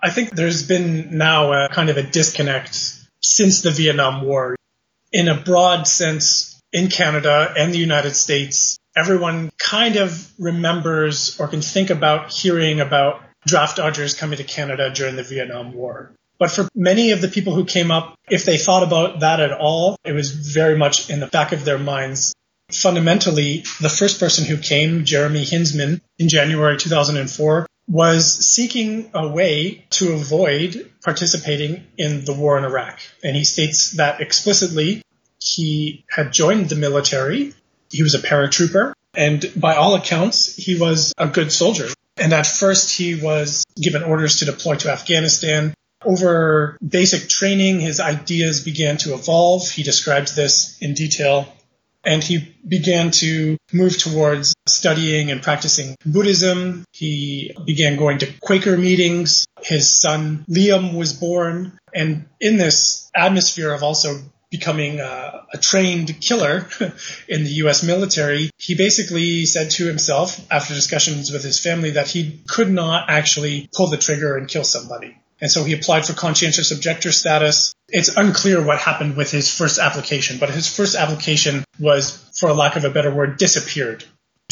I 0.00 0.10
think 0.10 0.30
there's 0.30 0.66
been 0.66 1.18
now 1.18 1.52
a 1.52 1.68
kind 1.70 1.90
of 1.90 1.96
a 1.96 2.02
disconnect 2.02 2.78
since 3.20 3.62
the 3.62 3.70
Vietnam 3.70 4.24
War. 4.24 4.54
In 5.12 5.28
a 5.28 5.34
broad 5.34 5.88
sense, 5.88 6.53
in 6.74 6.88
Canada 6.88 7.54
and 7.56 7.72
the 7.72 7.78
United 7.78 8.14
States, 8.16 8.78
everyone 8.96 9.52
kind 9.58 9.94
of 9.96 10.28
remembers 10.38 11.38
or 11.38 11.46
can 11.46 11.62
think 11.62 11.88
about 11.88 12.32
hearing 12.32 12.80
about 12.80 13.22
draft 13.46 13.76
dodgers 13.76 14.14
coming 14.14 14.38
to 14.38 14.44
Canada 14.44 14.90
during 14.90 15.14
the 15.14 15.22
Vietnam 15.22 15.72
War. 15.72 16.12
But 16.36 16.50
for 16.50 16.68
many 16.74 17.12
of 17.12 17.20
the 17.20 17.28
people 17.28 17.54
who 17.54 17.64
came 17.64 17.92
up, 17.92 18.18
if 18.28 18.44
they 18.44 18.58
thought 18.58 18.82
about 18.82 19.20
that 19.20 19.38
at 19.38 19.52
all, 19.52 19.96
it 20.04 20.12
was 20.12 20.32
very 20.32 20.76
much 20.76 21.08
in 21.08 21.20
the 21.20 21.28
back 21.28 21.52
of 21.52 21.64
their 21.64 21.78
minds. 21.78 22.34
Fundamentally, 22.72 23.64
the 23.80 23.88
first 23.88 24.18
person 24.18 24.44
who 24.44 24.56
came, 24.56 25.04
Jeremy 25.04 25.44
Hinzman, 25.44 26.00
in 26.18 26.28
January 26.28 26.76
2004, 26.76 27.66
was 27.86 28.26
seeking 28.26 29.10
a 29.14 29.28
way 29.28 29.84
to 29.90 30.14
avoid 30.14 30.90
participating 31.04 31.86
in 31.96 32.24
the 32.24 32.32
war 32.32 32.58
in 32.58 32.64
Iraq. 32.64 32.98
And 33.22 33.36
he 33.36 33.44
states 33.44 33.92
that 33.92 34.20
explicitly 34.20 35.02
he 35.44 36.04
had 36.08 36.32
joined 36.32 36.68
the 36.68 36.76
military. 36.76 37.52
He 37.90 38.02
was 38.02 38.14
a 38.14 38.18
paratrooper. 38.18 38.92
And 39.16 39.52
by 39.56 39.76
all 39.76 39.94
accounts, 39.94 40.56
he 40.56 40.78
was 40.78 41.12
a 41.16 41.28
good 41.28 41.52
soldier. 41.52 41.88
And 42.16 42.32
at 42.32 42.46
first, 42.46 42.96
he 42.96 43.14
was 43.14 43.64
given 43.76 44.02
orders 44.02 44.38
to 44.38 44.44
deploy 44.44 44.76
to 44.76 44.90
Afghanistan. 44.90 45.74
Over 46.04 46.76
basic 46.86 47.28
training, 47.28 47.80
his 47.80 48.00
ideas 48.00 48.62
began 48.62 48.96
to 48.98 49.14
evolve. 49.14 49.68
He 49.70 49.82
described 49.82 50.34
this 50.34 50.78
in 50.80 50.94
detail. 50.94 51.48
And 52.06 52.22
he 52.22 52.54
began 52.66 53.12
to 53.12 53.56
move 53.72 53.96
towards 53.96 54.54
studying 54.66 55.30
and 55.30 55.42
practicing 55.42 55.96
Buddhism. 56.04 56.84
He 56.92 57.56
began 57.64 57.96
going 57.96 58.18
to 58.18 58.32
Quaker 58.40 58.76
meetings. 58.76 59.46
His 59.62 59.98
son 59.98 60.44
Liam 60.48 60.94
was 60.94 61.14
born. 61.14 61.78
And 61.94 62.26
in 62.40 62.58
this 62.58 63.10
atmosphere 63.14 63.72
of 63.72 63.82
also 63.82 64.20
becoming 64.56 65.00
a, 65.00 65.46
a 65.52 65.58
trained 65.58 66.20
killer 66.20 66.68
in 67.28 67.42
the 67.42 67.50
U.S. 67.64 67.82
military, 67.82 68.50
he 68.56 68.76
basically 68.76 69.46
said 69.46 69.70
to 69.72 69.86
himself, 69.86 70.40
after 70.50 70.74
discussions 70.74 71.32
with 71.32 71.42
his 71.42 71.58
family, 71.58 71.90
that 71.90 72.06
he 72.06 72.40
could 72.46 72.70
not 72.70 73.10
actually 73.10 73.68
pull 73.74 73.88
the 73.88 73.96
trigger 73.96 74.36
and 74.36 74.46
kill 74.48 74.64
somebody. 74.64 75.16
And 75.40 75.50
so 75.50 75.64
he 75.64 75.72
applied 75.72 76.06
for 76.06 76.12
conscientious 76.12 76.70
objector 76.70 77.10
status. 77.10 77.74
It's 77.88 78.16
unclear 78.16 78.64
what 78.64 78.78
happened 78.78 79.16
with 79.16 79.30
his 79.30 79.52
first 79.52 79.80
application, 79.80 80.38
but 80.38 80.50
his 80.50 80.72
first 80.72 80.94
application 80.94 81.64
was, 81.80 82.30
for 82.38 82.48
a 82.48 82.54
lack 82.54 82.76
of 82.76 82.84
a 82.84 82.90
better 82.90 83.12
word, 83.12 83.36
disappeared. 83.36 84.04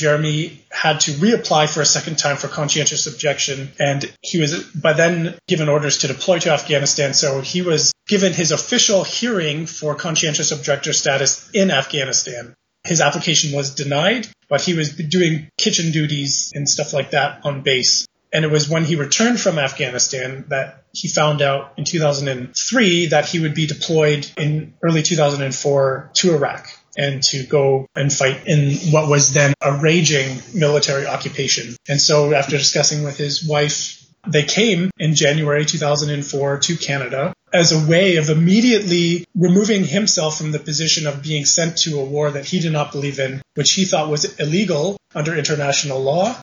Jeremy 0.02 0.60
had 0.68 0.98
to 1.02 1.12
reapply 1.12 1.72
for 1.72 1.80
a 1.80 1.86
second 1.86 2.18
time 2.18 2.36
for 2.36 2.48
conscientious 2.48 3.06
objection, 3.06 3.70
and 3.78 4.12
he 4.20 4.40
was 4.40 4.64
by 4.72 4.94
then 4.94 5.36
given 5.46 5.68
orders 5.68 5.98
to 5.98 6.08
deploy 6.08 6.40
to 6.40 6.50
Afghanistan. 6.50 7.14
So 7.14 7.40
he 7.40 7.62
was 7.62 7.92
given 8.08 8.32
his 8.32 8.50
official 8.50 9.04
hearing 9.04 9.66
for 9.66 9.94
conscientious 9.94 10.50
objector 10.50 10.92
status 10.92 11.48
in 11.52 11.70
Afghanistan. 11.70 12.56
His 12.82 13.00
application 13.00 13.52
was 13.52 13.76
denied, 13.76 14.26
but 14.48 14.60
he 14.60 14.74
was 14.74 14.90
doing 14.90 15.48
kitchen 15.56 15.92
duties 15.92 16.50
and 16.52 16.68
stuff 16.68 16.92
like 16.92 17.12
that 17.12 17.42
on 17.44 17.62
base. 17.62 18.08
And 18.32 18.44
it 18.44 18.50
was 18.50 18.68
when 18.68 18.84
he 18.84 18.96
returned 18.96 19.38
from 19.38 19.56
Afghanistan 19.56 20.46
that 20.48 20.82
he 20.92 21.06
found 21.06 21.42
out 21.42 21.74
in 21.76 21.84
2003 21.84 23.06
that 23.06 23.26
he 23.26 23.38
would 23.38 23.54
be 23.54 23.68
deployed 23.68 24.28
in 24.36 24.74
early 24.82 25.02
2004 25.04 26.10
to 26.14 26.34
Iraq 26.34 26.66
and 26.96 27.22
to 27.22 27.44
go 27.44 27.86
and 27.94 28.12
fight 28.12 28.46
in 28.46 28.92
what 28.92 29.08
was 29.08 29.32
then 29.32 29.54
a 29.60 29.78
raging 29.78 30.40
military 30.54 31.06
occupation. 31.06 31.76
And 31.88 32.00
so 32.00 32.32
after 32.34 32.56
discussing 32.56 33.02
with 33.02 33.16
his 33.16 33.46
wife, 33.46 33.98
they 34.26 34.44
came 34.44 34.90
in 34.98 35.14
January 35.14 35.64
2004 35.64 36.58
to 36.58 36.76
Canada 36.76 37.34
as 37.52 37.72
a 37.72 37.88
way 37.88 38.16
of 38.16 38.30
immediately 38.30 39.24
removing 39.34 39.84
himself 39.84 40.38
from 40.38 40.52
the 40.52 40.58
position 40.58 41.06
of 41.06 41.22
being 41.22 41.44
sent 41.44 41.78
to 41.78 41.98
a 41.98 42.04
war 42.04 42.30
that 42.30 42.46
he 42.46 42.60
did 42.60 42.72
not 42.72 42.92
believe 42.92 43.18
in, 43.18 43.42
which 43.54 43.72
he 43.72 43.84
thought 43.84 44.08
was 44.08 44.38
illegal 44.38 44.96
under 45.14 45.36
international 45.36 46.00
law. 46.00 46.34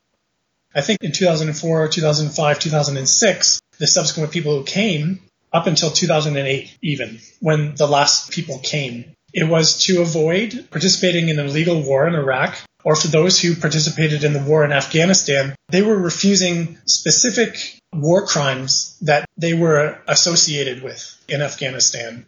I 0.74 0.82
think 0.82 1.02
in 1.02 1.12
2004, 1.12 1.88
2005, 1.88 2.58
2006, 2.58 3.60
the 3.78 3.86
subsequent 3.86 4.30
people 4.30 4.58
who 4.58 4.64
came 4.64 5.20
up 5.52 5.66
until 5.66 5.90
2008, 5.90 6.78
even 6.82 7.18
when 7.40 7.74
the 7.74 7.88
last 7.88 8.30
people 8.30 8.58
came, 8.58 9.16
it 9.32 9.48
was 9.48 9.84
to 9.84 10.02
avoid 10.02 10.68
participating 10.70 11.28
in 11.28 11.38
an 11.38 11.46
illegal 11.46 11.82
war 11.82 12.06
in 12.06 12.14
Iraq 12.14 12.56
or 12.84 12.96
for 12.96 13.08
those 13.08 13.40
who 13.40 13.54
participated 13.54 14.24
in 14.24 14.32
the 14.32 14.42
war 14.42 14.64
in 14.64 14.72
Afghanistan, 14.72 15.54
they 15.68 15.82
were 15.82 15.96
refusing 15.96 16.78
specific 16.86 17.78
war 17.92 18.26
crimes 18.26 18.96
that 19.02 19.28
they 19.36 19.54
were 19.54 19.98
associated 20.06 20.82
with 20.82 21.16
in 21.28 21.42
Afghanistan. 21.42 22.26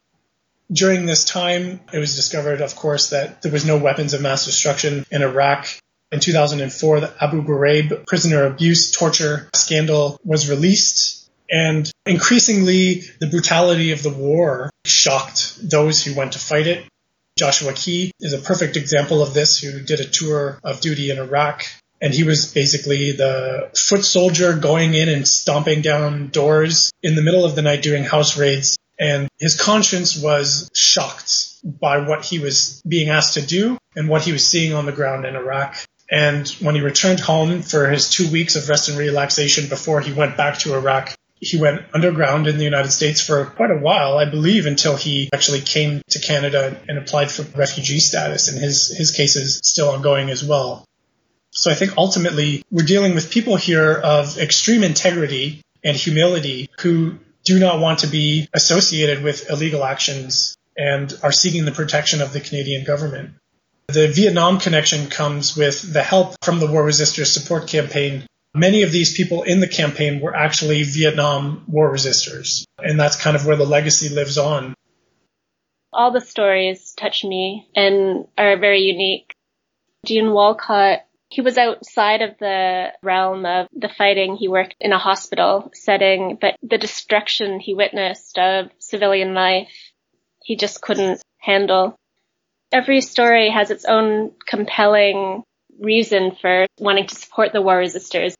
During 0.71 1.07
this 1.07 1.25
time, 1.25 1.81
it 1.93 1.99
was 1.99 2.17
discovered, 2.17 2.61
of 2.61 2.77
course, 2.77 3.11
that 3.11 3.43
there 3.43 3.53
was 3.53 3.67
no 3.67 3.77
weapons 3.77 4.15
of 4.15 4.23
mass 4.23 4.45
destruction 4.45 5.05
in 5.11 5.23
Iraq. 5.23 5.69
In 6.11 6.21
2004, 6.21 7.01
the 7.01 7.13
Abu 7.21 7.43
Ghraib 7.43 8.07
prisoner 8.07 8.45
abuse 8.45 8.91
torture 8.91 9.49
scandal 9.55 10.19
was 10.25 10.49
released. 10.49 11.22
And 11.53 11.93
increasingly, 12.07 13.03
the 13.21 13.27
brutality 13.27 13.93
of 13.93 14.03
the 14.03 14.11
war 14.11 14.71
shocked 14.87 15.59
those 15.63 16.03
who 16.03 16.15
went 16.15 16.33
to 16.33 16.39
fight 16.39 16.67
it. 16.67 16.87
Joshua 17.39 17.75
Key 17.75 18.11
is 18.21 18.33
a 18.33 18.39
perfect 18.39 18.77
example 18.77 19.23
of 19.23 19.35
this, 19.35 19.59
who 19.59 19.81
did 19.81 20.01
a 20.01 20.07
tour 20.07 20.59
of 20.65 20.81
duty 20.81 21.11
in 21.11 21.19
Iraq. 21.19 21.65
And 22.01 22.13
he 22.13 22.25
was 22.25 22.53
basically 22.53 23.13
the 23.13 23.71
foot 23.77 24.05
soldier 24.05 24.55
going 24.55 24.95
in 24.95 25.11
and 25.11 25.29
stomping 25.29 25.83
down 25.83 26.29
doors 26.29 26.91
in 27.03 27.15
the 27.15 27.23
middle 27.23 27.45
of 27.45 27.55
the 27.55 27.63
night 27.63 27.83
doing 27.83 28.03
house 28.03 28.39
raids. 28.39 28.79
And 28.99 29.29
his 29.39 29.61
conscience 29.61 30.19
was 30.19 30.71
shocked 30.75 31.49
by 31.63 31.99
what 31.99 32.25
he 32.25 32.39
was 32.39 32.83
being 32.89 33.11
asked 33.11 33.35
to 33.35 33.43
do 33.43 33.77
and 33.95 34.09
what 34.09 34.23
he 34.23 34.33
was 34.33 34.47
seeing 34.47 34.73
on 34.73 34.87
the 34.87 34.93
ground 34.93 35.27
in 35.27 35.37
Iraq. 35.37 35.77
And 36.11 36.49
when 36.61 36.75
he 36.75 36.81
returned 36.81 37.21
home 37.21 37.63
for 37.63 37.89
his 37.89 38.11
two 38.11 38.31
weeks 38.31 38.57
of 38.57 38.69
rest 38.69 38.89
and 38.89 38.99
relaxation 38.99 39.69
before 39.69 40.01
he 40.01 40.13
went 40.13 40.37
back 40.37 40.59
to 40.61 40.75
Iraq, 40.75 41.15
he 41.43 41.57
went 41.57 41.83
underground 41.93 42.47
in 42.47 42.57
the 42.57 42.65
United 42.65 42.93
States 42.93 43.21
for 43.21 43.45
quite 43.45 43.73
a 43.73 43.77
while, 43.77 44.17
I 44.17 44.31
believe, 44.31 44.67
until 44.67 44.95
he 44.95 45.29
actually 45.35 45.61
came 45.61 46.01
to 46.11 46.21
Canada 46.21 46.81
and 46.89 46.97
applied 46.97 47.33
for 47.33 47.43
refugee 47.59 47.99
status. 47.99 48.49
And 48.49 48.59
his, 48.59 48.97
his 48.97 49.11
case 49.11 49.35
is 49.35 49.61
still 49.65 49.91
ongoing 49.91 50.31
as 50.31 50.45
well. 50.45 50.87
So 51.51 51.73
I 51.73 51.75
think 51.75 51.99
ultimately 51.99 52.65
we're 52.71 52.87
dealing 52.87 53.17
with 53.17 53.33
people 53.33 53.57
here 53.57 53.93
of 53.93 54.39
extreme 54.39 54.85
integrity 54.85 55.63
and 55.83 55.97
humility 55.97 56.71
who 56.79 57.19
do 57.45 57.59
not 57.59 57.81
want 57.81 57.99
to 58.01 58.07
be 58.07 58.49
associated 58.55 59.25
with 59.25 59.51
illegal 59.51 59.83
actions 59.83 60.57
and 60.77 61.13
are 61.25 61.33
seeking 61.33 61.65
the 61.65 61.73
protection 61.73 62.23
of 62.23 62.33
the 62.33 62.41
Canadian 62.41 62.85
government. 62.85 63.35
The 63.89 64.07
Vietnam 64.07 64.61
connection 64.61 65.09
comes 65.09 65.57
with 65.57 65.93
the 65.93 66.05
help 66.05 66.37
from 66.41 66.61
the 66.61 66.69
War 66.69 66.85
Resisters 66.85 67.33
Support 67.33 67.67
Campaign 67.67 68.27
Many 68.55 68.83
of 68.83 68.93
these 68.93 69.17
people 69.17 69.45
in 69.45 69.61
the 69.61 69.69
campaign 69.69 70.21
were 70.21 70.37
actually 70.37 70.83
Vietnam 70.83 71.65
War 71.69 71.91
resistors, 71.91 72.65
and 72.79 73.01
that's 73.01 73.17
kind 73.17 73.35
of 73.35 73.47
where 73.47 73.57
the 73.57 73.65
legacy 73.65 74.11
lives 74.11 74.37
on. 74.37 74.75
All 75.91 76.13
the 76.13 76.21
stories 76.21 76.93
touch 76.95 77.25
me 77.25 77.67
and 77.75 78.27
are 78.37 78.59
very 78.59 78.81
unique. 78.81 79.33
Dean 80.05 80.33
Walcott, 80.33 81.01
he 81.31 81.41
was 81.41 81.57
outside 81.57 82.21
of 82.21 82.39
the 82.39 82.93
realm 83.03 83.47
of 83.47 83.69
the 83.75 83.89
fighting. 83.89 84.37
He 84.37 84.49
worked 84.49 84.75
in 84.81 84.93
a 84.93 84.99
hospital 84.99 85.71
setting, 85.73 86.37
but 86.39 86.57
the 86.63 86.79
destruction 86.79 87.59
he 87.59 87.75
witnessed 87.75 88.39
of 88.39 88.67
civilian 88.79 89.33
life, 89.33 89.73
he 90.43 90.57
just 90.57 90.83
couldn't 90.83 91.23
handle. 91.39 91.97
Every 92.71 93.01
story 93.01 93.49
has 93.49 93.71
its 93.71 93.87
own 93.87 94.33
compelling 94.47 95.43
reason 95.81 96.37
for 96.41 96.67
wanting 96.79 97.07
to 97.07 97.15
support 97.15 97.53
the 97.53 97.63
war 97.63 97.81
resistors. 97.81 98.35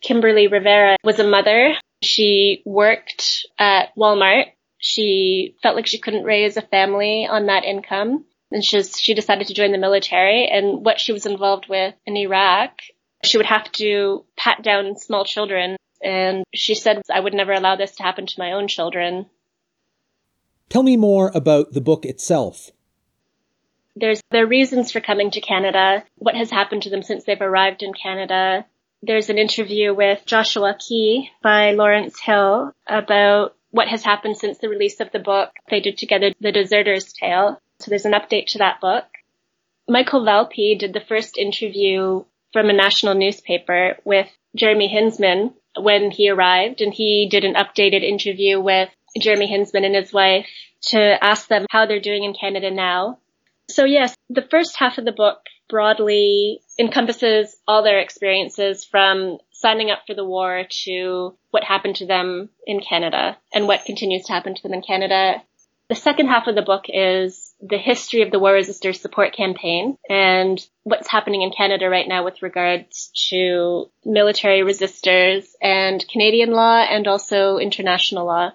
Kimberly 0.00 0.46
Rivera 0.46 0.96
was 1.04 1.18
a 1.18 1.28
mother. 1.28 1.74
She 2.02 2.62
worked 2.64 3.46
at 3.58 3.94
Walmart. 3.96 4.46
She 4.78 5.56
felt 5.62 5.76
like 5.76 5.86
she 5.86 5.98
couldn't 5.98 6.24
raise 6.24 6.56
a 6.56 6.62
family 6.62 7.26
on 7.26 7.46
that 7.46 7.64
income. 7.64 8.24
And 8.50 8.64
she, 8.64 8.82
she 8.82 9.14
decided 9.14 9.46
to 9.48 9.54
join 9.54 9.72
the 9.72 9.78
military 9.78 10.48
and 10.48 10.84
what 10.84 10.98
she 10.98 11.12
was 11.12 11.26
involved 11.26 11.68
with 11.68 11.94
in 12.06 12.16
Iraq, 12.16 12.80
she 13.22 13.36
would 13.36 13.46
have 13.46 13.70
to 13.72 14.24
pat 14.36 14.62
down 14.62 14.96
small 14.96 15.24
children. 15.24 15.76
And 16.02 16.44
she 16.54 16.74
said, 16.74 17.02
I 17.12 17.20
would 17.20 17.34
never 17.34 17.52
allow 17.52 17.76
this 17.76 17.94
to 17.96 18.02
happen 18.02 18.26
to 18.26 18.38
my 18.38 18.52
own 18.52 18.66
children. 18.66 19.26
Tell 20.68 20.82
me 20.82 20.96
more 20.96 21.30
about 21.34 21.72
the 21.72 21.80
book 21.80 22.04
itself. 22.04 22.70
There's 23.96 24.22
their 24.30 24.46
reasons 24.46 24.92
for 24.92 25.00
coming 25.00 25.32
to 25.32 25.40
Canada, 25.40 26.04
what 26.16 26.36
has 26.36 26.50
happened 26.50 26.84
to 26.84 26.90
them 26.90 27.02
since 27.02 27.24
they've 27.24 27.40
arrived 27.40 27.82
in 27.82 27.92
Canada, 27.92 28.64
there's 29.02 29.30
an 29.30 29.38
interview 29.38 29.94
with 29.94 30.24
Joshua 30.26 30.76
Key 30.78 31.30
by 31.42 31.72
Lawrence 31.72 32.20
Hill 32.20 32.72
about 32.86 33.56
what 33.70 33.88
has 33.88 34.04
happened 34.04 34.36
since 34.36 34.58
the 34.58 34.68
release 34.68 35.00
of 35.00 35.10
the 35.12 35.18
book. 35.18 35.50
They 35.70 35.80
did 35.80 35.96
together 35.96 36.32
The 36.40 36.52
Deserter's 36.52 37.12
Tale. 37.12 37.60
So 37.78 37.90
there's 37.90 38.04
an 38.04 38.12
update 38.12 38.46
to 38.48 38.58
that 38.58 38.80
book. 38.80 39.04
Michael 39.88 40.24
Valpy 40.24 40.78
did 40.78 40.92
the 40.92 41.00
first 41.00 41.38
interview 41.38 42.24
from 42.52 42.68
a 42.68 42.74
national 42.74 43.14
newspaper 43.14 43.96
with 44.04 44.28
Jeremy 44.54 44.88
Hinzman 44.88 45.54
when 45.78 46.10
he 46.10 46.28
arrived 46.28 46.80
and 46.80 46.92
he 46.92 47.28
did 47.30 47.44
an 47.44 47.54
updated 47.54 48.02
interview 48.02 48.60
with 48.60 48.90
Jeremy 49.18 49.48
Hinzman 49.48 49.86
and 49.86 49.94
his 49.94 50.12
wife 50.12 50.46
to 50.82 51.24
ask 51.24 51.48
them 51.48 51.66
how 51.70 51.86
they're 51.86 52.00
doing 52.00 52.24
in 52.24 52.34
Canada 52.34 52.70
now. 52.70 53.18
So 53.68 53.84
yes, 53.84 54.14
the 54.28 54.46
first 54.50 54.76
half 54.76 54.98
of 54.98 55.04
the 55.04 55.12
book 55.12 55.38
broadly 55.70 56.60
encompasses 56.78 57.56
all 57.66 57.82
their 57.82 58.00
experiences 58.00 58.84
from 58.84 59.38
signing 59.52 59.90
up 59.90 60.00
for 60.06 60.14
the 60.14 60.24
war 60.24 60.64
to 60.84 61.36
what 61.50 61.64
happened 61.64 61.96
to 61.96 62.06
them 62.06 62.48
in 62.66 62.80
Canada 62.80 63.36
and 63.54 63.68
what 63.68 63.84
continues 63.84 64.24
to 64.24 64.32
happen 64.32 64.54
to 64.54 64.62
them 64.62 64.74
in 64.74 64.82
Canada. 64.82 65.42
The 65.88 65.96
second 65.96 66.28
half 66.28 66.46
of 66.46 66.54
the 66.54 66.62
book 66.62 66.84
is 66.88 67.52
the 67.60 67.76
history 67.76 68.22
of 68.22 68.30
the 68.30 68.38
War 68.38 68.52
Resisters 68.52 69.00
Support 69.00 69.34
Campaign 69.34 69.96
and 70.08 70.64
what's 70.84 71.10
happening 71.10 71.42
in 71.42 71.50
Canada 71.50 71.88
right 71.88 72.06
now 72.06 72.24
with 72.24 72.42
regards 72.42 73.10
to 73.28 73.90
military 74.04 74.60
resistors 74.60 75.48
and 75.60 76.04
Canadian 76.08 76.52
law 76.52 76.80
and 76.80 77.08
also 77.08 77.58
international 77.58 78.26
law. 78.26 78.52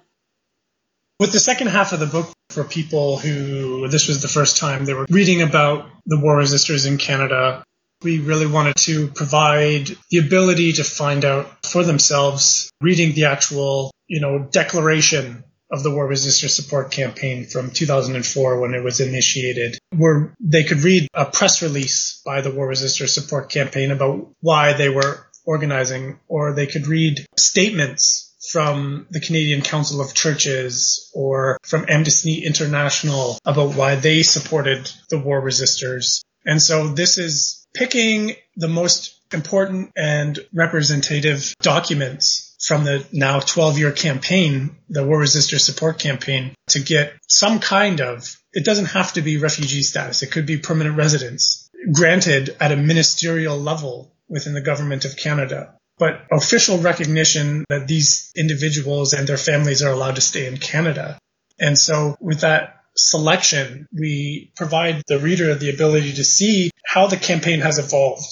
With 1.18 1.32
the 1.32 1.40
second 1.40 1.68
half 1.68 1.94
of 1.94 2.02
the 2.02 2.08
book, 2.08 2.30
for 2.50 2.66
people 2.66 3.18
who 3.18 3.88
this 3.88 4.08
was 4.08 4.22
the 4.22 4.28
first 4.28 4.58
time 4.58 4.86
they 4.86 4.94
were 4.94 5.06
reading 5.10 5.42
about 5.42 5.90
the 6.06 6.20
war 6.20 6.38
resistors 6.38 6.86
in 6.86 6.98
Canada, 6.98 7.64
we 8.02 8.20
really 8.20 8.48
wanted 8.48 8.76
to 8.78 9.08
provide 9.08 9.90
the 10.12 10.18
ability 10.18 10.74
to 10.74 10.84
find 10.84 11.24
out 11.24 11.66
for 11.66 11.84
themselves, 11.84 12.70
reading 12.82 13.14
the 13.14 13.26
actual, 13.26 13.92
you 14.08 14.20
know, 14.20 14.40
declaration 14.40 15.44
of 15.72 15.84
the 15.84 15.92
War 15.92 16.08
Resistor 16.08 16.50
Support 16.50 16.92
Campaign 16.92 17.46
from 17.46 17.72
2004 17.72 18.60
when 18.60 18.74
it 18.74 18.84
was 18.84 19.00
initiated, 19.00 19.78
where 19.96 20.36
they 20.40 20.64
could 20.64 20.84
read 20.84 21.08
a 21.14 21.26
press 21.26 21.62
release 21.62 22.22
by 22.26 22.42
the 22.42 22.52
War 22.52 22.70
Resistor 22.70 23.08
Support 23.08 23.50
Campaign 23.50 23.92
about 23.92 24.30
why 24.42 24.74
they 24.74 24.90
were 24.90 25.28
organizing, 25.46 26.20
or 26.28 26.54
they 26.54 26.68
could 26.68 26.88
read 26.88 27.26
statements 27.38 28.25
from 28.52 29.08
the 29.10 29.20
Canadian 29.20 29.62
Council 29.62 30.02
of 30.02 30.14
Churches 30.14 31.12
or 31.14 31.58
from 31.64 31.86
Amnesty 31.88 32.44
International 32.44 33.38
about 33.46 33.76
why 33.76 33.96
they 33.96 34.24
supported 34.24 34.92
the 35.10 35.20
war 35.20 35.42
resistors. 35.42 36.22
And 36.46 36.62
so 36.62 36.90
this 36.90 37.18
is 37.18 37.66
picking 37.74 38.36
the 38.56 38.68
most 38.68 39.20
important 39.34 39.92
and 39.96 40.40
representative 40.54 41.54
documents 41.62 42.56
from 42.66 42.84
the 42.84 43.06
now 43.12 43.40
12 43.40 43.78
year 43.78 43.92
campaign, 43.92 44.76
the 44.90 45.06
War 45.06 45.20
Resistor 45.20 45.60
Support 45.60 46.00
Campaign, 46.00 46.56
to 46.70 46.80
get 46.80 47.14
some 47.28 47.60
kind 47.60 48.02
of, 48.02 48.38
it 48.54 48.66
doesn't 48.66 48.86
have 48.86 49.14
to 49.14 49.22
be 49.22 49.38
refugee 49.38 49.84
status. 49.84 50.24
It 50.24 50.32
could 50.32 50.46
be 50.46 50.58
permanent 50.58 50.98
residence 50.98 51.70
granted 51.92 52.56
at 52.60 52.72
a 52.72 52.78
ministerial 52.78 53.58
level 53.58 54.12
within 54.28 54.54
the 54.54 54.62
government 54.62 55.06
of 55.06 55.18
Canada 55.18 55.75
but 55.98 56.26
official 56.32 56.78
recognition 56.80 57.66
that 57.70 57.88
these 57.88 58.32
individuals 58.36 59.14
and 59.14 59.28
their 59.28 59.38
families 59.38 59.82
are 59.82 59.92
allowed 59.92 60.16
to 60.16 60.22
stay 60.22 60.48
in 60.48 60.58
Canada. 60.58 61.18
And 61.60 61.78
so 61.78 62.18
with 62.20 62.42
that 62.42 62.82
selection, 62.98 63.88
we 63.94 64.52
provide 64.56 65.04
the 65.08 65.20
reader 65.20 65.56
the 65.56 65.70
ability 65.70 66.14
to 66.14 66.24
see 66.24 66.72
how 66.86 67.08
the 67.08 67.18
campaign 67.18 67.62
has 67.62 67.80
evolved 67.80 68.26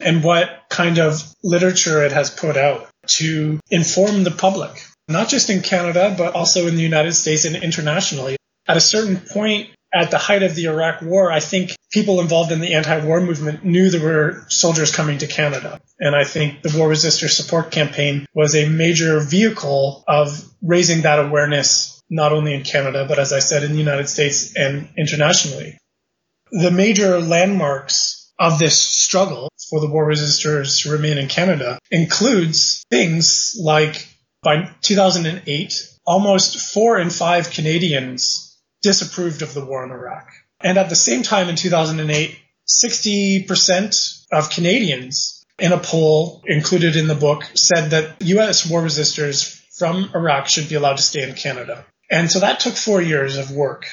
and 0.00 0.22
what 0.22 0.48
kind 0.68 0.98
of 0.98 1.22
literature 1.42 2.04
it 2.04 2.12
has 2.12 2.30
put 2.30 2.56
out 2.56 2.88
to 3.06 3.58
inform 3.70 4.24
the 4.24 4.30
public, 4.30 4.84
not 5.08 5.28
just 5.28 5.50
in 5.50 5.62
Canada, 5.62 6.14
but 6.16 6.34
also 6.34 6.66
in 6.66 6.76
the 6.76 6.82
United 6.82 7.12
States 7.12 7.44
and 7.44 7.56
internationally. 7.56 8.36
At 8.66 8.76
a 8.76 8.80
certain 8.80 9.16
point, 9.16 9.70
at 9.92 10.10
the 10.10 10.18
height 10.18 10.42
of 10.42 10.54
the 10.54 10.66
Iraq 10.66 11.00
war, 11.02 11.32
I 11.32 11.40
think 11.40 11.74
people 11.90 12.20
involved 12.20 12.52
in 12.52 12.60
the 12.60 12.74
anti-war 12.74 13.20
movement 13.20 13.64
knew 13.64 13.90
there 13.90 14.00
were 14.00 14.44
soldiers 14.48 14.94
coming 14.94 15.18
to 15.18 15.26
Canada. 15.26 15.80
And 15.98 16.14
I 16.14 16.24
think 16.24 16.62
the 16.62 16.76
War 16.76 16.88
Resistor 16.88 17.28
Support 17.28 17.70
Campaign 17.70 18.26
was 18.34 18.54
a 18.54 18.68
major 18.68 19.20
vehicle 19.20 20.04
of 20.06 20.42
raising 20.62 21.02
that 21.02 21.18
awareness, 21.18 22.02
not 22.10 22.32
only 22.32 22.54
in 22.54 22.62
Canada, 22.62 23.06
but 23.08 23.18
as 23.18 23.32
I 23.32 23.38
said, 23.38 23.64
in 23.64 23.72
the 23.72 23.78
United 23.78 24.08
States 24.08 24.54
and 24.54 24.88
internationally. 24.96 25.78
The 26.50 26.70
major 26.70 27.20
landmarks 27.20 28.32
of 28.38 28.58
this 28.58 28.78
struggle 28.78 29.48
for 29.68 29.80
the 29.80 29.88
war 29.88 30.06
resistors 30.06 30.82
to 30.82 30.90
remain 30.90 31.18
in 31.18 31.28
Canada 31.28 31.78
includes 31.90 32.84
things 32.90 33.56
like 33.60 34.08
by 34.42 34.70
2008, 34.82 35.98
almost 36.06 36.72
four 36.72 36.98
in 36.98 37.10
five 37.10 37.50
Canadians 37.50 38.56
disapproved 38.82 39.42
of 39.42 39.52
the 39.54 39.64
war 39.64 39.84
in 39.84 39.90
Iraq. 39.90 40.30
And 40.60 40.78
at 40.78 40.88
the 40.88 40.96
same 40.96 41.22
time 41.22 41.48
in 41.48 41.56
2008, 41.56 42.38
60% 42.68 44.26
of 44.32 44.50
Canadians 44.50 45.44
in 45.58 45.72
a 45.72 45.78
poll 45.78 46.42
included 46.46 46.96
in 46.96 47.08
the 47.08 47.14
book 47.14 47.44
said 47.54 47.90
that 47.90 48.20
U.S. 48.22 48.68
war 48.68 48.82
resistors 48.82 49.60
from 49.76 50.10
Iraq 50.14 50.48
should 50.48 50.68
be 50.68 50.74
allowed 50.74 50.96
to 50.96 51.02
stay 51.02 51.28
in 51.28 51.34
Canada. 51.34 51.84
And 52.10 52.30
so 52.30 52.40
that 52.40 52.60
took 52.60 52.74
four 52.74 53.00
years 53.00 53.36
of 53.36 53.50
work. 53.50 53.86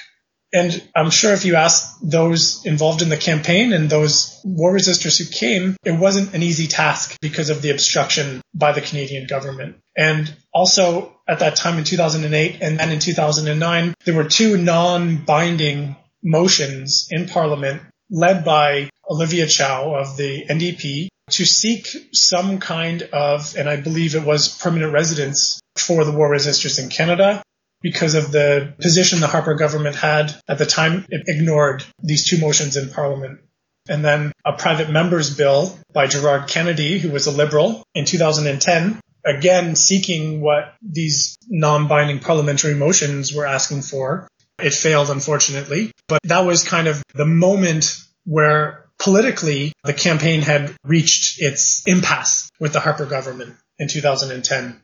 And 0.53 0.81
I'm 0.95 1.09
sure 1.09 1.33
if 1.33 1.43
you 1.43 1.55
ask 1.55 1.97
those 2.01 2.65
involved 2.65 3.01
in 3.01 3.09
the 3.09 3.17
campaign 3.17 3.73
and 3.73 3.89
those 3.89 4.39
war 4.45 4.73
resistors 4.73 5.17
who 5.17 5.25
came, 5.25 5.75
it 5.83 5.91
wasn't 5.91 6.33
an 6.33 6.43
easy 6.43 6.67
task 6.67 7.17
because 7.19 7.49
of 7.49 7.61
the 7.61 7.71
obstruction 7.71 8.41
by 8.53 8.71
the 8.71 8.81
Canadian 8.81 9.27
government. 9.27 9.77
And 9.97 10.33
also 10.53 11.19
at 11.27 11.39
that 11.39 11.57
time 11.57 11.77
in 11.77 11.83
2008 11.83 12.61
and 12.61 12.79
then 12.79 12.91
in 12.91 12.99
2009, 12.99 13.95
there 14.05 14.15
were 14.15 14.29
two 14.29 14.57
non-binding 14.57 15.97
motions 16.25 17.07
in 17.11 17.27
parliament 17.27 17.81
led 18.09 18.43
by 18.43 18.89
Olivia 19.09 19.47
Chow 19.47 19.95
of 19.95 20.17
the 20.17 20.45
NDP 20.45 21.07
to 21.31 21.45
seek 21.45 21.87
some 22.11 22.59
kind 22.59 23.03
of, 23.03 23.55
and 23.55 23.69
I 23.69 23.77
believe 23.77 24.15
it 24.15 24.23
was 24.23 24.57
permanent 24.59 24.93
residence 24.93 25.61
for 25.77 26.03
the 26.03 26.11
war 26.11 26.29
resistors 26.29 26.81
in 26.81 26.89
Canada 26.89 27.41
because 27.81 28.15
of 28.15 28.31
the 28.31 28.73
position 28.79 29.19
the 29.19 29.27
Harper 29.27 29.55
government 29.55 29.95
had 29.95 30.35
at 30.47 30.57
the 30.57 30.65
time. 30.65 31.05
It 31.09 31.23
ignored 31.27 31.83
these 32.01 32.27
two 32.27 32.39
motions 32.39 32.77
in 32.77 32.89
Parliament. 32.89 33.39
And 33.87 34.03
then 34.03 34.31
a 34.43 34.53
private 34.53 34.89
member's 34.89 35.35
bill 35.35 35.77
by 35.93 36.07
Gerard 36.07 36.47
Kennedy, 36.47 36.97
who 36.97 37.11
was 37.11 37.27
a 37.27 37.31
liberal 37.31 37.83
in 37.93 38.05
2010, 38.05 38.99
again 39.23 39.75
seeking 39.75 40.41
what 40.41 40.73
these 40.81 41.37
non-binding 41.47 42.19
parliamentary 42.19 42.73
motions 42.73 43.33
were 43.33 43.45
asking 43.45 43.81
for. 43.81 44.27
It 44.59 44.73
failed, 44.73 45.09
unfortunately. 45.09 45.91
But 46.07 46.21
that 46.23 46.45
was 46.45 46.63
kind 46.63 46.87
of 46.87 47.01
the 47.13 47.25
moment 47.25 47.99
where 48.25 48.85
politically 48.99 49.73
the 49.83 49.93
campaign 49.93 50.41
had 50.41 50.75
reached 50.83 51.41
its 51.41 51.81
impasse 51.85 52.49
with 52.59 52.73
the 52.73 52.79
Harper 52.79 53.05
government 53.05 53.55
in 53.77 53.87
2010. 53.87 54.81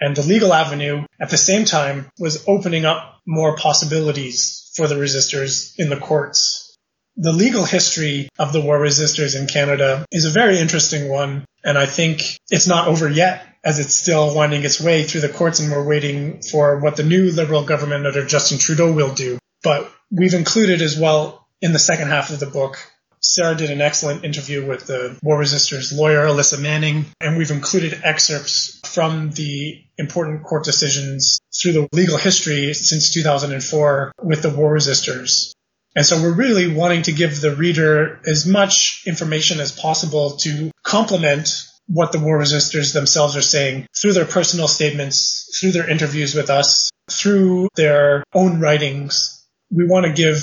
And 0.00 0.16
the 0.16 0.22
legal 0.22 0.52
avenue 0.52 1.04
at 1.20 1.30
the 1.30 1.36
same 1.36 1.64
time 1.64 2.10
was 2.18 2.44
opening 2.46 2.84
up 2.84 3.20
more 3.26 3.56
possibilities 3.56 4.70
for 4.74 4.86
the 4.86 4.96
resistors 4.96 5.74
in 5.78 5.88
the 5.88 5.96
courts. 5.96 6.76
The 7.16 7.32
legal 7.32 7.64
history 7.64 8.28
of 8.38 8.52
the 8.52 8.60
war 8.60 8.78
resistors 8.78 9.38
in 9.38 9.46
Canada 9.46 10.04
is 10.10 10.24
a 10.24 10.30
very 10.30 10.58
interesting 10.58 11.08
one. 11.08 11.44
And 11.64 11.78
I 11.78 11.86
think 11.86 12.38
it's 12.50 12.66
not 12.66 12.88
over 12.88 13.08
yet 13.08 13.46
as 13.64 13.78
it's 13.78 13.94
still 13.94 14.34
winding 14.34 14.64
its 14.64 14.80
way 14.80 15.04
through 15.04 15.22
the 15.22 15.28
courts 15.28 15.60
and 15.60 15.70
we're 15.70 15.86
waiting 15.86 16.42
for 16.42 16.80
what 16.80 16.96
the 16.96 17.02
new 17.02 17.30
liberal 17.30 17.64
government 17.64 18.06
under 18.06 18.26
Justin 18.26 18.58
Trudeau 18.58 18.92
will 18.92 19.14
do. 19.14 19.38
But 19.64 19.90
we've 20.10 20.34
included 20.34 20.82
as 20.82 20.96
well 20.96 21.48
in 21.60 21.72
the 21.72 21.78
second 21.78 22.08
half 22.08 22.30
of 22.30 22.38
the 22.38 22.46
book 22.46 22.78
Sarah 23.24 23.56
did 23.56 23.70
an 23.70 23.80
excellent 23.80 24.22
interview 24.22 24.66
with 24.66 24.86
the 24.86 25.18
War 25.22 25.40
Resistors 25.40 25.96
lawyer, 25.96 26.26
Alyssa 26.26 26.60
Manning, 26.60 27.06
and 27.22 27.38
we've 27.38 27.50
included 27.50 28.02
excerpts 28.04 28.78
from 28.84 29.30
the 29.30 29.82
important 29.96 30.44
court 30.44 30.62
decisions 30.62 31.40
through 31.58 31.72
the 31.72 31.88
legal 31.92 32.18
history 32.18 32.74
since 32.74 33.14
2004 33.14 34.12
with 34.22 34.42
the 34.42 34.50
War 34.50 34.76
Resistors. 34.76 35.54
And 35.96 36.04
so 36.04 36.20
we're 36.20 36.34
really 36.34 36.70
wanting 36.70 37.02
to 37.02 37.12
give 37.12 37.40
the 37.40 37.56
reader 37.56 38.20
as 38.26 38.46
much 38.46 39.02
information 39.06 39.58
as 39.58 39.72
possible 39.72 40.36
to 40.38 40.70
complement 40.82 41.48
what 41.86 42.12
the 42.12 42.18
war 42.18 42.38
resistors 42.38 42.92
themselves 42.92 43.36
are 43.36 43.42
saying 43.42 43.86
through 43.96 44.12
their 44.12 44.24
personal 44.24 44.68
statements, 44.68 45.58
through 45.58 45.72
their 45.72 45.88
interviews 45.88 46.34
with 46.34 46.50
us, 46.50 46.90
through 47.10 47.68
their 47.76 48.24
own 48.34 48.60
writings. 48.60 49.43
We 49.74 49.86
want 49.86 50.06
to 50.06 50.12
give 50.12 50.38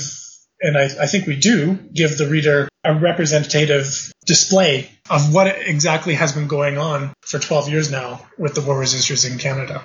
and 0.62 0.78
I, 0.78 0.84
I, 0.84 1.06
think 1.06 1.26
we 1.26 1.36
do 1.36 1.74
give 1.92 2.16
the 2.16 2.28
reader 2.28 2.68
a 2.84 2.94
representative 2.94 4.12
display 4.24 4.88
of 5.10 5.34
what 5.34 5.48
exactly 5.48 6.14
has 6.14 6.32
been 6.32 6.46
going 6.46 6.78
on 6.78 7.12
for 7.20 7.40
12 7.40 7.68
years 7.68 7.90
now 7.90 8.24
with 8.38 8.54
the 8.54 8.60
war 8.60 8.80
resistors 8.80 9.28
in 9.28 9.38
Canada. 9.38 9.82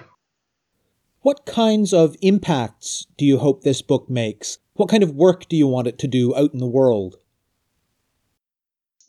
What 1.21 1.45
kinds 1.45 1.93
of 1.93 2.15
impacts 2.21 3.07
do 3.17 3.25
you 3.25 3.39
hope 3.39 3.63
this 3.63 3.81
book 3.81 4.09
makes? 4.09 4.59
What 4.75 4.89
kind 4.89 5.01
of 5.01 5.15
work 5.15 5.49
do 5.49 5.57
you 5.57 5.67
want 5.67 5.87
it 5.87 5.97
to 5.99 6.07
do 6.07 6.35
out 6.35 6.53
in 6.53 6.59
the 6.59 6.67
world? 6.67 7.15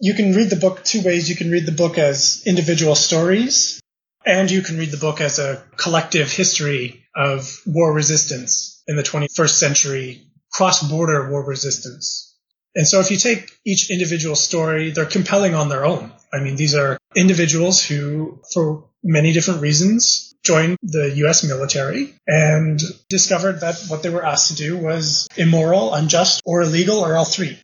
You 0.01 0.15
can 0.15 0.35
read 0.35 0.49
the 0.49 0.57
book 0.57 0.85
two 0.85 1.03
ways. 1.03 1.29
You 1.29 1.37
can 1.37 1.51
read 1.51 1.67
the 1.67 1.73
book 1.73 1.99
as 1.99 2.43
individual 2.47 2.95
stories, 2.95 3.81
and 4.25 4.51
you 4.51 4.63
can 4.63 4.79
read 4.79 4.91
the 4.91 4.97
book 4.97 5.21
as 5.21 5.39
a 5.39 5.63
collective 5.77 6.33
history 6.33 7.05
of 7.15 7.61
war 7.67 7.93
resistance 7.93 8.78
in 8.89 8.97
the 8.97 9.03
21st 9.03 9.51
century 9.51 10.27
cross-border 10.51 11.31
war 11.31 11.45
resistance. 11.45 12.35
And 12.75 12.87
so 12.87 13.01
if 13.01 13.11
you 13.11 13.17
take 13.17 13.51
each 13.65 13.91
individual 13.91 14.35
story, 14.35 14.91
they're 14.91 15.05
compelling 15.05 15.55
on 15.55 15.69
their 15.69 15.85
own. 15.85 16.13
I 16.33 16.41
mean, 16.41 16.57
these 16.57 16.75
are 16.75 16.99
individuals 17.15 17.85
who, 17.85 18.41
for 18.53 18.89
many 19.03 19.33
different 19.33 19.63
reasons, 19.63 20.35
joined 20.45 20.77
the 20.83 21.11
US 21.27 21.45
military 21.45 22.15
and 22.27 22.81
discovered 23.09 23.61
that 23.61 23.85
what 23.89 24.03
they 24.03 24.11
were 24.11 24.25
asked 24.25 24.49
to 24.49 24.55
do 24.55 24.77
was 24.77 25.27
immoral, 25.37 25.93
unjust, 25.95 26.43
or 26.45 26.63
illegal, 26.63 26.99
or 26.99 27.17
all 27.17 27.25
three. 27.25 27.59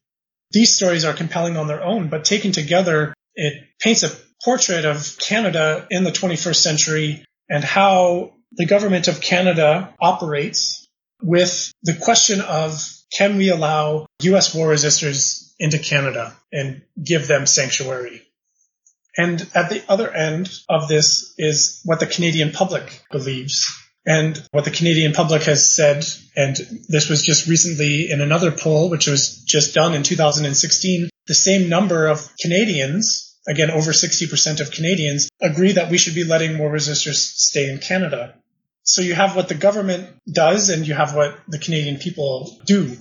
These 0.50 0.74
stories 0.74 1.04
are 1.04 1.14
compelling 1.14 1.56
on 1.56 1.66
their 1.66 1.82
own, 1.82 2.08
but 2.08 2.24
taken 2.24 2.52
together, 2.52 3.14
it 3.34 3.54
paints 3.80 4.02
a 4.02 4.10
portrait 4.44 4.84
of 4.84 5.16
Canada 5.18 5.86
in 5.90 6.04
the 6.04 6.12
21st 6.12 6.56
century 6.56 7.24
and 7.48 7.64
how 7.64 8.34
the 8.52 8.66
government 8.66 9.08
of 9.08 9.20
Canada 9.20 9.94
operates 10.00 10.83
with 11.24 11.72
the 11.82 11.94
question 11.94 12.40
of 12.40 12.80
can 13.12 13.36
we 13.36 13.48
allow 13.48 14.06
U.S. 14.22 14.54
war 14.54 14.68
resistors 14.68 15.52
into 15.58 15.78
Canada 15.78 16.36
and 16.52 16.82
give 17.02 17.26
them 17.26 17.46
sanctuary? 17.46 18.22
And 19.16 19.40
at 19.54 19.70
the 19.70 19.82
other 19.88 20.10
end 20.12 20.50
of 20.68 20.88
this 20.88 21.34
is 21.38 21.80
what 21.84 22.00
the 22.00 22.06
Canadian 22.06 22.50
public 22.50 23.02
believes. 23.10 23.64
And 24.06 24.36
what 24.50 24.64
the 24.64 24.70
Canadian 24.70 25.12
public 25.12 25.44
has 25.44 25.74
said, 25.74 26.04
and 26.36 26.56
this 26.88 27.08
was 27.08 27.22
just 27.22 27.46
recently 27.46 28.10
in 28.10 28.20
another 28.20 28.50
poll, 28.50 28.90
which 28.90 29.06
was 29.06 29.38
just 29.44 29.74
done 29.74 29.94
in 29.94 30.02
2016, 30.02 31.08
the 31.26 31.34
same 31.34 31.70
number 31.70 32.06
of 32.08 32.28
Canadians, 32.38 33.34
again, 33.48 33.70
over 33.70 33.92
60% 33.92 34.60
of 34.60 34.72
Canadians, 34.72 35.30
agree 35.40 35.72
that 35.72 35.90
we 35.90 35.96
should 35.96 36.14
be 36.14 36.24
letting 36.24 36.58
war 36.58 36.70
resistors 36.70 37.14
stay 37.14 37.70
in 37.70 37.78
Canada. 37.78 38.34
So 38.84 39.02
you 39.02 39.14
have 39.14 39.34
what 39.34 39.48
the 39.48 39.54
government 39.54 40.10
does 40.30 40.68
and 40.68 40.86
you 40.86 40.94
have 40.94 41.14
what 41.14 41.38
the 41.48 41.58
Canadian 41.58 41.98
people 41.98 42.56
do. 42.66 42.96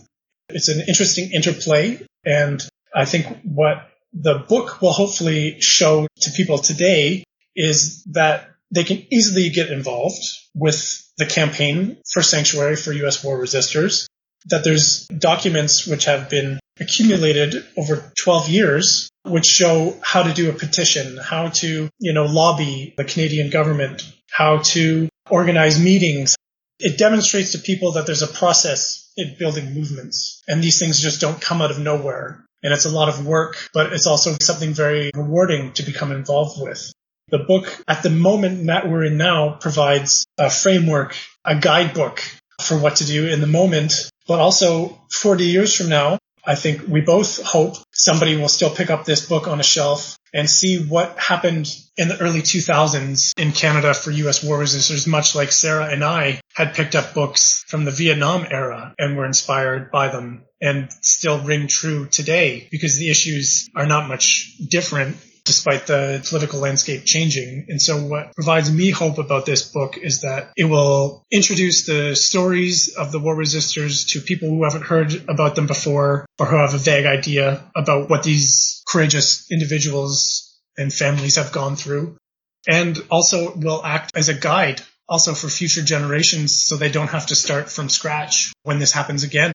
It's 0.49 0.69
an 0.69 0.81
interesting 0.87 1.31
interplay. 1.31 2.05
And 2.25 2.65
I 2.95 3.05
think 3.05 3.27
what 3.43 3.89
the 4.13 4.39
book 4.39 4.81
will 4.81 4.93
hopefully 4.93 5.59
show 5.59 6.07
to 6.21 6.31
people 6.31 6.59
today 6.59 7.23
is 7.55 8.03
that 8.11 8.49
they 8.71 8.83
can 8.83 9.05
easily 9.11 9.49
get 9.49 9.71
involved 9.71 10.23
with 10.55 11.03
the 11.17 11.25
campaign 11.25 11.97
for 12.11 12.23
sanctuary 12.23 12.75
for 12.75 12.91
U.S. 12.93 13.23
war 13.23 13.37
resistors, 13.37 14.07
that 14.47 14.63
there's 14.63 15.05
documents 15.07 15.85
which 15.85 16.05
have 16.05 16.29
been 16.29 16.59
accumulated 16.79 17.63
over 17.77 18.11
12 18.23 18.49
years 18.49 19.09
which 19.25 19.45
show 19.45 19.95
how 20.01 20.23
to 20.23 20.33
do 20.33 20.49
a 20.49 20.53
petition, 20.53 21.17
how 21.17 21.47
to, 21.49 21.89
you 21.99 22.13
know, 22.13 22.25
lobby 22.25 22.93
the 22.97 23.05
Canadian 23.05 23.49
government, 23.49 24.03
how 24.29 24.57
to 24.57 25.07
organize 25.33 25.83
meetings. 25.83 26.35
It 26.79 26.99
demonstrates 26.99 27.53
to 27.53 27.57
people 27.57 27.93
that 27.93 28.05
there's 28.05 28.21
a 28.21 28.27
process 28.27 29.11
in 29.17 29.35
building 29.39 29.73
movements 29.73 30.43
and 30.47 30.63
these 30.63 30.79
things 30.79 31.01
just 31.01 31.21
don't 31.21 31.41
come 31.41 31.61
out 31.61 31.71
of 31.71 31.79
nowhere. 31.79 32.45
And 32.61 32.71
it's 32.71 32.85
a 32.85 32.91
lot 32.91 33.09
of 33.09 33.25
work, 33.25 33.57
but 33.73 33.91
it's 33.91 34.07
also 34.07 34.37
something 34.39 34.73
very 34.73 35.11
rewarding 35.15 35.73
to 35.73 35.83
become 35.83 36.11
involved 36.11 36.61
with. 36.61 36.93
The 37.29 37.39
book 37.39 37.65
at 37.87 38.03
the 38.03 38.09
moment 38.09 38.67
that 38.67 38.87
we're 38.89 39.05
in 39.05 39.17
now 39.17 39.57
provides 39.59 40.25
a 40.37 40.49
framework, 40.49 41.17
a 41.43 41.55
guidebook 41.55 42.21
for 42.61 42.77
what 42.77 42.97
to 42.97 43.05
do 43.05 43.27
in 43.27 43.41
the 43.41 43.47
moment, 43.47 44.09
but 44.27 44.39
also 44.39 44.97
40 45.11 45.45
years 45.45 45.75
from 45.75 45.89
now, 45.89 46.19
I 46.45 46.55
think 46.55 46.87
we 46.87 47.01
both 47.01 47.41
hope 47.41 47.75
somebody 47.91 48.37
will 48.37 48.49
still 48.49 48.69
pick 48.69 48.89
up 48.89 49.03
this 49.03 49.25
book 49.27 49.47
on 49.47 49.59
a 49.59 49.63
shelf 49.63 50.15
and 50.33 50.49
see 50.49 50.83
what 50.83 51.17
happened 51.19 51.67
in 51.95 52.07
the 52.07 52.19
early 52.19 52.41
2000s 52.41 53.33
in 53.37 53.51
Canada 53.51 53.93
for 53.93 54.11
U.S. 54.11 54.43
war 54.43 54.59
resistors, 54.59 55.07
much 55.07 55.35
like 55.35 55.51
Sarah 55.51 55.91
and 55.91 56.03
I 56.03 56.41
had 56.53 56.73
picked 56.73 56.95
up 56.95 57.13
books 57.13 57.63
from 57.67 57.85
the 57.85 57.91
Vietnam 57.91 58.45
era 58.49 58.95
and 58.97 59.15
were 59.15 59.25
inspired 59.25 59.91
by 59.91 60.07
them 60.07 60.45
and 60.59 60.91
still 61.01 61.39
ring 61.39 61.67
true 61.67 62.07
today 62.07 62.67
because 62.71 62.97
the 62.97 63.11
issues 63.11 63.69
are 63.75 63.85
not 63.85 64.07
much 64.07 64.51
different. 64.57 65.17
Despite 65.45 65.87
the 65.87 66.25
political 66.27 66.59
landscape 66.59 67.03
changing. 67.05 67.65
And 67.69 67.81
so 67.81 68.05
what 68.05 68.33
provides 68.33 68.71
me 68.71 68.91
hope 68.91 69.17
about 69.17 69.45
this 69.45 69.69
book 69.69 69.97
is 69.97 70.21
that 70.21 70.51
it 70.55 70.65
will 70.65 71.23
introduce 71.31 71.85
the 71.85 72.15
stories 72.15 72.95
of 72.95 73.11
the 73.11 73.19
war 73.19 73.35
resistors 73.35 74.09
to 74.09 74.21
people 74.21 74.49
who 74.49 74.63
haven't 74.63 74.83
heard 74.83 75.13
about 75.29 75.55
them 75.55 75.67
before 75.67 76.25
or 76.39 76.45
who 76.45 76.57
have 76.57 76.73
a 76.73 76.77
vague 76.77 77.05
idea 77.05 77.63
about 77.75 78.09
what 78.09 78.23
these 78.23 78.81
courageous 78.87 79.51
individuals 79.51 80.57
and 80.77 80.93
families 80.93 81.35
have 81.35 81.51
gone 81.51 81.75
through. 81.75 82.17
And 82.65 82.97
also 83.11 83.53
will 83.55 83.83
act 83.83 84.11
as 84.15 84.29
a 84.29 84.33
guide 84.33 84.81
also 85.09 85.33
for 85.33 85.49
future 85.49 85.83
generations 85.83 86.57
so 86.57 86.77
they 86.77 86.89
don't 86.89 87.09
have 87.09 87.27
to 87.27 87.35
start 87.35 87.69
from 87.69 87.89
scratch 87.89 88.53
when 88.63 88.79
this 88.79 88.93
happens 88.93 89.23
again. 89.23 89.51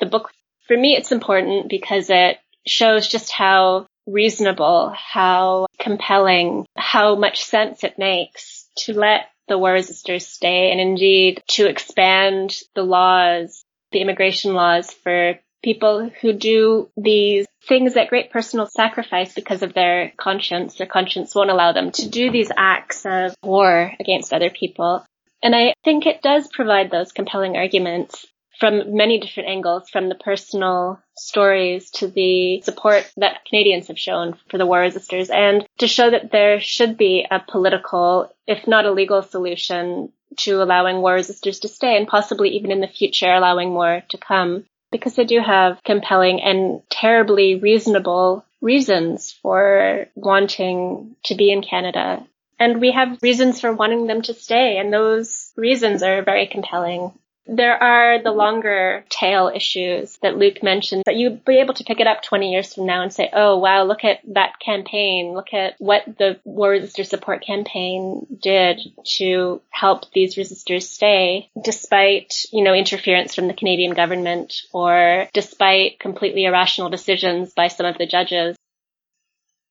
The 0.00 0.06
book, 0.06 0.30
for 0.66 0.76
me, 0.76 0.96
it's 0.96 1.12
important 1.12 1.68
because 1.68 2.08
it 2.08 2.38
shows 2.66 3.06
just 3.06 3.30
how 3.30 3.86
reasonable, 4.06 4.94
how 4.96 5.66
compelling, 5.78 6.66
how 6.76 7.14
much 7.14 7.44
sense 7.44 7.84
it 7.84 7.98
makes 7.98 8.68
to 8.76 8.92
let 8.94 9.26
the 9.48 9.58
war 9.58 9.74
resistors 9.74 10.22
stay 10.22 10.70
and 10.70 10.80
indeed 10.80 11.42
to 11.48 11.68
expand 11.68 12.56
the 12.74 12.82
laws, 12.82 13.64
the 13.90 14.00
immigration 14.00 14.54
laws 14.54 14.90
for 14.90 15.38
people 15.62 16.10
who 16.20 16.32
do 16.32 16.88
these 16.96 17.46
things 17.68 17.96
at 17.96 18.08
great 18.08 18.30
personal 18.30 18.66
sacrifice 18.66 19.34
because 19.34 19.62
of 19.62 19.74
their 19.74 20.12
conscience. 20.16 20.76
Their 20.76 20.86
conscience 20.86 21.34
won't 21.34 21.50
allow 21.50 21.72
them 21.72 21.92
to 21.92 22.08
do 22.08 22.30
these 22.30 22.50
acts 22.56 23.06
of 23.06 23.34
war 23.42 23.92
against 24.00 24.32
other 24.32 24.50
people. 24.50 25.04
And 25.42 25.54
I 25.54 25.74
think 25.84 26.06
it 26.06 26.22
does 26.22 26.48
provide 26.48 26.90
those 26.90 27.12
compelling 27.12 27.56
arguments 27.56 28.26
from 28.58 28.96
many 28.96 29.18
different 29.18 29.48
angles, 29.48 29.88
from 29.90 30.08
the 30.08 30.14
personal 30.14 31.00
stories 31.16 31.90
to 31.90 32.08
the 32.08 32.60
support 32.62 33.10
that 33.16 33.44
Canadians 33.48 33.88
have 33.88 33.98
shown 33.98 34.36
for 34.48 34.58
the 34.58 34.66
war 34.66 34.78
resistors 34.78 35.30
and 35.30 35.66
to 35.78 35.86
show 35.86 36.10
that 36.10 36.30
there 36.30 36.60
should 36.60 36.96
be 36.96 37.26
a 37.30 37.40
political, 37.40 38.32
if 38.46 38.66
not 38.66 38.86
a 38.86 38.92
legal 38.92 39.22
solution 39.22 40.12
to 40.36 40.62
allowing 40.62 41.02
war 41.02 41.16
resistors 41.16 41.60
to 41.60 41.68
stay 41.68 41.96
and 41.96 42.08
possibly 42.08 42.50
even 42.50 42.70
in 42.70 42.80
the 42.80 42.86
future 42.86 43.32
allowing 43.32 43.70
more 43.70 44.02
to 44.08 44.18
come 44.18 44.64
because 44.90 45.14
they 45.14 45.24
do 45.24 45.40
have 45.40 45.82
compelling 45.84 46.40
and 46.40 46.82
terribly 46.90 47.56
reasonable 47.56 48.44
reasons 48.60 49.32
for 49.42 50.06
wanting 50.14 51.16
to 51.24 51.34
be 51.34 51.50
in 51.50 51.62
Canada. 51.62 52.24
And 52.58 52.80
we 52.80 52.92
have 52.92 53.20
reasons 53.22 53.60
for 53.60 53.72
wanting 53.72 54.06
them 54.06 54.22
to 54.22 54.34
stay, 54.34 54.78
and 54.78 54.92
those 54.92 55.52
reasons 55.56 56.02
are 56.04 56.22
very 56.22 56.46
compelling. 56.46 57.12
There 57.46 57.82
are 57.82 58.22
the 58.22 58.30
longer 58.30 59.04
tail 59.08 59.50
issues 59.54 60.16
that 60.22 60.36
Luke 60.36 60.62
mentioned, 60.62 61.02
but 61.04 61.16
you'd 61.16 61.44
be 61.44 61.58
able 61.58 61.74
to 61.74 61.84
pick 61.84 62.00
it 62.00 62.06
up 62.06 62.22
20 62.22 62.52
years 62.52 62.74
from 62.74 62.86
now 62.86 63.02
and 63.02 63.12
say, 63.12 63.30
oh 63.32 63.58
wow, 63.58 63.84
look 63.84 64.04
at 64.04 64.20
that 64.34 64.60
campaign. 64.60 65.34
Look 65.34 65.52
at 65.52 65.74
what 65.78 66.04
the 66.18 66.38
War 66.44 66.70
Resistor 66.70 67.04
Support 67.04 67.44
Campaign 67.44 68.26
did 68.40 68.80
to 69.16 69.60
help 69.70 70.12
these 70.12 70.36
resistors 70.36 70.82
stay, 70.82 71.50
despite, 71.62 72.44
you 72.52 72.62
know, 72.62 72.74
interference 72.74 73.34
from 73.34 73.48
the 73.48 73.54
Canadian 73.54 73.94
government 73.94 74.62
or 74.72 75.28
despite 75.32 75.98
completely 75.98 76.44
irrational 76.44 76.90
decisions 76.90 77.52
by 77.52 77.68
some 77.68 77.86
of 77.86 77.98
the 77.98 78.06
judges. 78.06 78.56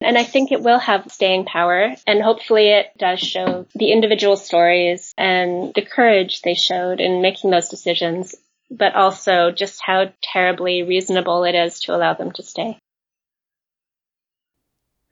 And 0.01 0.17
I 0.17 0.23
think 0.23 0.51
it 0.51 0.61
will 0.61 0.79
have 0.79 1.11
staying 1.11 1.45
power 1.45 1.95
and 2.07 2.21
hopefully 2.21 2.69
it 2.69 2.87
does 2.97 3.19
show 3.19 3.67
the 3.75 3.91
individual 3.91 4.35
stories 4.35 5.13
and 5.17 5.71
the 5.75 5.83
courage 5.83 6.41
they 6.41 6.55
showed 6.55 6.99
in 6.99 7.21
making 7.21 7.51
those 7.51 7.69
decisions, 7.69 8.35
but 8.71 8.95
also 8.95 9.51
just 9.51 9.79
how 9.85 10.11
terribly 10.23 10.81
reasonable 10.81 11.43
it 11.43 11.53
is 11.53 11.79
to 11.81 11.95
allow 11.95 12.13
them 12.15 12.31
to 12.33 12.43
stay. 12.43 12.77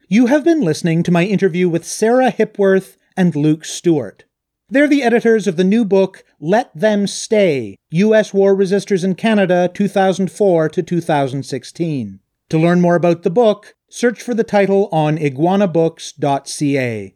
You 0.08 0.26
have 0.26 0.44
been 0.44 0.62
listening 0.62 1.04
to 1.04 1.12
my 1.12 1.24
interview 1.24 1.70
with 1.70 1.86
Sarah 1.86 2.32
Hipworth 2.32 2.98
and 3.16 3.36
Luke 3.36 3.64
Stewart. 3.64 4.26
They're 4.68 4.88
the 4.88 5.04
editors 5.04 5.48
of 5.48 5.56
the 5.56 5.64
new 5.64 5.86
book, 5.86 6.24
Let 6.40 6.72
Them 6.76 7.06
Stay 7.06 7.76
U.S. 7.92 8.34
War 8.34 8.56
Resistors 8.56 9.04
in 9.04 9.14
Canada 9.14 9.70
2004 9.72 10.70
to 10.70 10.82
2016. 10.82 12.20
To 12.50 12.58
learn 12.58 12.82
more 12.82 12.96
about 12.96 13.22
the 13.22 13.30
book, 13.30 13.76
search 13.90 14.22
for 14.22 14.34
the 14.34 14.44
title 14.44 14.88
on 14.92 15.18
iguanabooks.ca. 15.18 17.16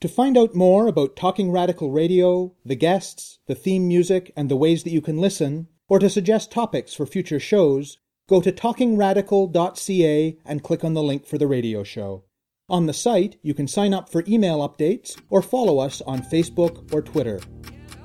To 0.00 0.08
find 0.08 0.38
out 0.38 0.54
more 0.54 0.86
about 0.86 1.16
Talking 1.16 1.50
Radical 1.50 1.90
Radio, 1.90 2.54
the 2.64 2.76
guests, 2.76 3.38
the 3.46 3.54
theme 3.54 3.88
music, 3.88 4.30
and 4.36 4.48
the 4.48 4.56
ways 4.56 4.84
that 4.84 4.92
you 4.92 5.00
can 5.00 5.18
listen, 5.18 5.68
or 5.88 5.98
to 5.98 6.08
suggest 6.08 6.52
topics 6.52 6.94
for 6.94 7.06
future 7.06 7.40
shows, 7.40 7.98
go 8.28 8.40
to 8.40 8.52
talkingradical.ca 8.52 10.38
and 10.44 10.62
click 10.62 10.84
on 10.84 10.94
the 10.94 11.02
link 11.02 11.26
for 11.26 11.38
the 11.38 11.46
radio 11.46 11.82
show. 11.82 12.24
On 12.68 12.86
the 12.86 12.92
site, 12.92 13.36
you 13.42 13.54
can 13.54 13.68
sign 13.68 13.94
up 13.94 14.10
for 14.10 14.24
email 14.28 14.58
updates 14.58 15.20
or 15.30 15.40
follow 15.40 15.78
us 15.78 16.02
on 16.02 16.20
Facebook 16.20 16.92
or 16.92 17.00
Twitter. 17.00 17.40